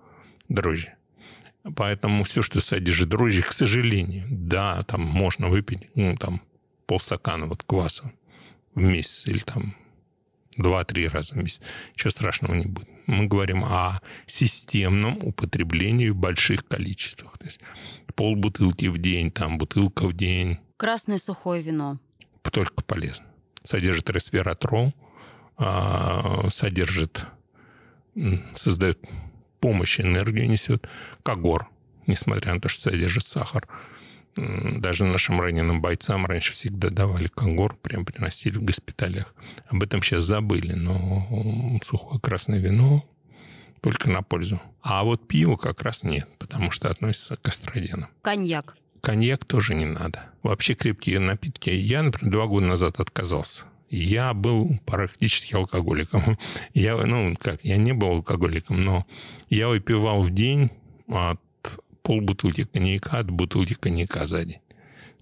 [0.49, 0.93] дрожжи.
[1.75, 6.39] Поэтому все, что содержит дрожжи, к сожалению, да, там можно выпить ну, там,
[6.85, 8.11] полстакана вот кваса
[8.75, 9.73] в месяц или там
[10.57, 11.61] два-три раза в месяц.
[11.93, 12.89] Ничего страшного не будет.
[13.05, 17.37] Мы говорим о системном употреблении в больших количествах.
[17.37, 17.59] То есть
[18.15, 20.59] полбутылки в день, там бутылка в день.
[20.77, 21.99] Красное сухое вино.
[22.41, 23.25] Только полезно.
[23.63, 24.93] Содержит ресвератрол,
[25.57, 27.25] а, содержит,
[28.55, 28.99] создает
[29.59, 30.87] помощь, энергию несет.
[31.23, 31.69] Когор,
[32.07, 33.67] несмотря на то, что содержит сахар.
[34.37, 39.33] Даже нашим раненым бойцам раньше всегда давали когор, прям приносили в госпиталях.
[39.67, 43.03] Об этом сейчас забыли, но сухое красное вино
[43.81, 44.61] только на пользу.
[44.81, 48.09] А вот пиво как раз нет, потому что относится к эстрогенам.
[48.21, 48.75] Коньяк.
[49.01, 50.25] Коньяк тоже не надо.
[50.43, 51.69] Вообще крепкие напитки.
[51.69, 53.65] Я, например, два года назад отказался.
[53.89, 56.37] Я был практически алкоголиком.
[56.73, 59.05] Я, ну, как, я не был алкоголиком, но
[59.49, 60.71] я выпивал в день
[61.07, 61.39] от
[62.07, 64.59] полбутылки коньяка от бутылки коньяка за день.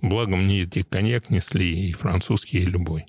[0.02, 3.06] Благо мне эти коньяк несли и французский, и любой.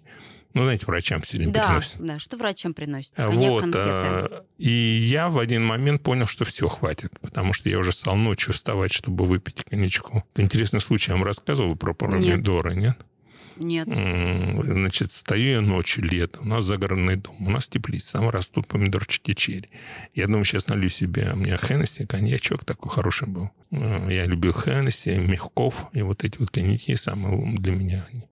[0.55, 1.97] Ну, знаете, врачам все время Да, приносят.
[1.99, 2.19] да.
[2.19, 3.13] Что врачам приносят?
[3.21, 3.61] А Коньяк, Вот.
[3.61, 3.79] конфеты.
[3.91, 7.11] а, И я в один момент понял, что все, хватит.
[7.21, 10.25] Потому что я уже стал ночью вставать, чтобы выпить коньячку.
[10.33, 11.11] Это интересный случай.
[11.11, 12.83] Я вам рассказывал про помидоры, нет?
[12.83, 13.07] Нет.
[13.59, 16.41] М, Значит, стою я ночью, лето.
[16.41, 17.37] У нас загородный дом.
[17.47, 18.13] У нас теплица.
[18.15, 19.69] Там растут помидорчики черри.
[20.15, 21.31] Я думаю, сейчас налью себе.
[21.33, 23.51] У меня Хеннесси, коньячок такой хороший был.
[23.71, 25.87] Я любил Хеннесси, Мягков.
[25.93, 28.07] И вот эти вот коньяки самые для меня.
[28.13, 28.25] они.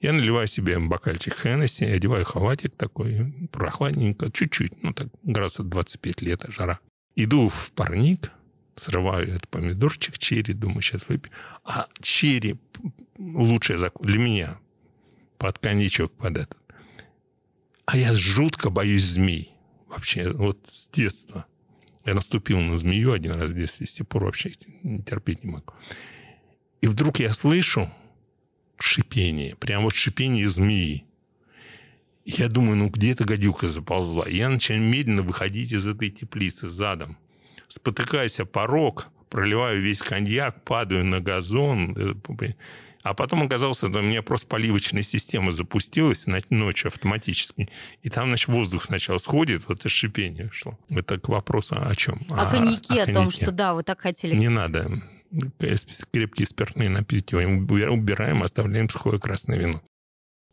[0.00, 6.44] Я наливаю себе бокальчик Хеннесси, одеваю халатик такой, прохладненько, чуть-чуть, ну так, градусов 25 лет,
[6.48, 6.80] жара.
[7.14, 8.32] Иду в парник,
[8.74, 11.30] срываю этот помидорчик, черри, думаю, сейчас выпью.
[11.64, 12.56] А черри
[13.16, 14.58] закуска для меня
[15.42, 16.58] под коньячок под этот.
[17.84, 19.50] А я жутко боюсь змей.
[19.88, 21.46] Вообще, вот с детства.
[22.04, 24.52] Я наступил на змею один раз в детстве, с тех пор вообще
[25.04, 25.74] терпеть не могу.
[26.80, 27.90] И вдруг я слышу
[28.78, 31.06] шипение, прям вот шипение змеи.
[32.24, 34.28] Я думаю, ну где эта гадюка заползла?
[34.28, 37.18] Я начинаю медленно выходить из этой теплицы задом.
[37.66, 41.96] Спотыкаюсь о порог, проливаю весь коньяк, падаю на газон.
[43.02, 47.68] А потом оказалось, что у меня просто поливочная система запустилась ночью автоматически.
[48.02, 50.78] И там, значит, воздух сначала сходит, вот это шипение шло.
[50.88, 52.20] Это к вопросу о чем?
[52.30, 53.42] О коньяке, о, том, коньяке.
[53.44, 54.36] что да, вы так хотели.
[54.36, 54.88] Не надо.
[56.12, 59.82] Крепкие спиртные напитки убираем, оставляем сухое красное вино.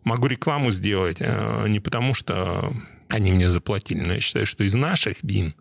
[0.04, 2.72] Могу рекламу сделать э, не потому, что
[3.10, 5.54] они мне заплатили, но я считаю, что из наших вин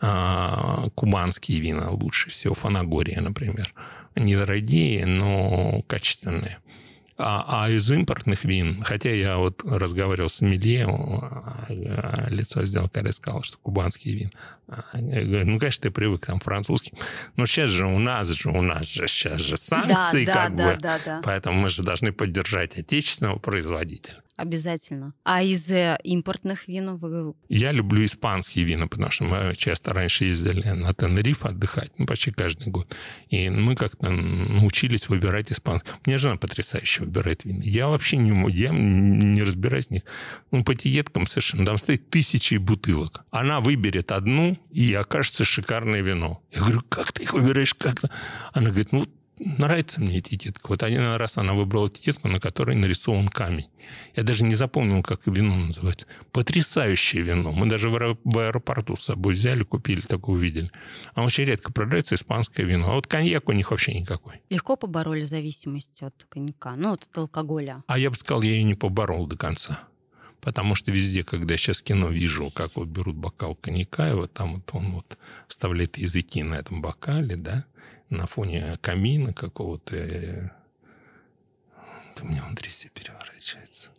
[0.00, 2.54] а, кубанские вина лучше всего.
[2.54, 3.72] Фанагория, например.
[4.18, 6.58] Недорогие, но качественные.
[7.20, 10.86] А, а из импортных вин, хотя я вот разговаривал с Милье,
[12.30, 14.32] лицо сделал, когда сказал, что кубанские вин.
[14.92, 16.92] Говорю, ну, конечно, ты привык там французский.
[17.34, 20.64] Но сейчас же у нас же, у нас же сейчас же санкции да, как да,
[20.64, 20.80] бы.
[20.80, 21.20] да, да.
[21.24, 24.22] Поэтому мы же должны поддержать отечественного производителя.
[24.38, 25.14] Обязательно.
[25.24, 27.34] А из э, импортных вин вы...
[27.48, 32.30] Я люблю испанские вина, потому что мы часто раньше ездили на Тенериф отдыхать, ну, почти
[32.30, 32.94] каждый год.
[33.30, 35.92] И мы как-то научились выбирать испанские.
[36.06, 37.64] Мне жена потрясающе выбирает вина.
[37.64, 40.02] Я вообще не, я не разбираюсь в них.
[40.52, 41.66] Ну, по этикеткам совершенно.
[41.66, 43.24] Там стоит тысячи бутылок.
[43.32, 46.40] Она выберет одну, и окажется шикарное вино.
[46.52, 47.74] Я говорю, как ты их выбираешь?
[47.74, 48.10] Как -то?
[48.52, 49.04] Она говорит, ну,
[49.58, 50.68] нравится мне этикетка.
[50.68, 53.68] Вот один раз она выбрала этикетку, на которой нарисован камень.
[54.14, 56.06] Я даже не запомнил, как вино называется.
[56.32, 57.52] Потрясающее вино.
[57.52, 60.70] Мы даже в аэропорту с собой взяли, купили, такое увидели.
[61.14, 62.90] А очень редко продается испанское вино.
[62.90, 64.40] А вот коньяк у них вообще никакой.
[64.50, 67.82] Легко побороли зависимость от коньяка, ну, от алкоголя.
[67.86, 69.80] А я бы сказал, я ее не поборол до конца.
[70.40, 74.32] Потому что везде, когда я сейчас кино вижу, как вот берут бокал коньяка, и вот
[74.32, 75.18] там вот он вот
[75.48, 77.64] вставляет языки на этом бокале, да,
[78.10, 80.52] на фоне камина какого-то.
[82.20, 83.90] У меня внутри все переворачивается.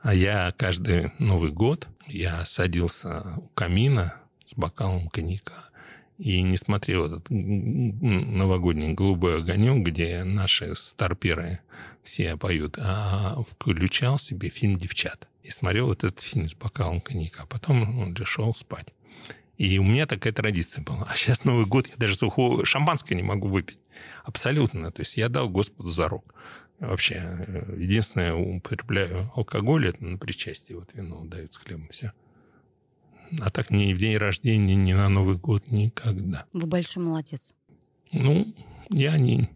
[0.00, 4.14] А я каждый Новый год, я садился у камина
[4.44, 5.70] с бокалом коньяка
[6.18, 11.60] и не смотрел этот новогодний голубой огонек, где наши старперы
[12.02, 15.28] все поют, а включал себе фильм «Девчат».
[15.44, 17.46] И смотрел этот фильм с бокалом коньяка.
[17.46, 18.92] Потом он шел спать.
[19.58, 21.06] И у меня такая традиция была.
[21.10, 23.80] А сейчас Новый год, я даже сухого шампанское не могу выпить.
[24.24, 24.92] Абсолютно.
[24.92, 26.32] То есть я дал Господу зарок.
[26.78, 32.12] Вообще, э, единственное, употребляю алкоголь, это на причастие, вот вино дают с хлебом, все.
[33.40, 36.46] А так ни в день рождения, ни на Новый год, никогда.
[36.52, 37.54] Вы большой молодец.
[38.12, 38.46] Ну,
[38.90, 39.48] я не...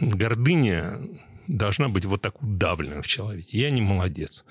[0.00, 0.98] Гордыня
[1.46, 3.58] должна быть вот так удавлена в человеке.
[3.58, 4.46] Я не молодец.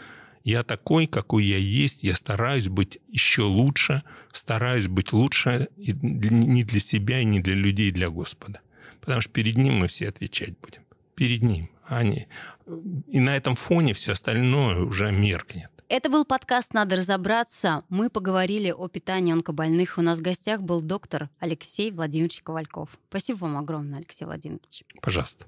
[0.50, 6.64] Я такой, какой я есть, я стараюсь быть еще лучше, стараюсь быть лучше и не
[6.64, 8.62] для себя, и не для людей, и для Господа.
[9.00, 10.82] Потому что перед Ним мы все отвечать будем.
[11.14, 11.70] Перед Ним.
[11.88, 12.28] А не...
[13.08, 15.70] И на этом фоне все остальное уже меркнет.
[15.88, 17.84] Это был подкаст «Надо разобраться».
[17.90, 20.00] Мы поговорили о питании онкобольных.
[20.00, 22.98] У нас в гостях был доктор Алексей Владимирович Ковальков.
[23.10, 24.84] Спасибо вам огромное, Алексей Владимирович.
[25.00, 25.46] Пожалуйста.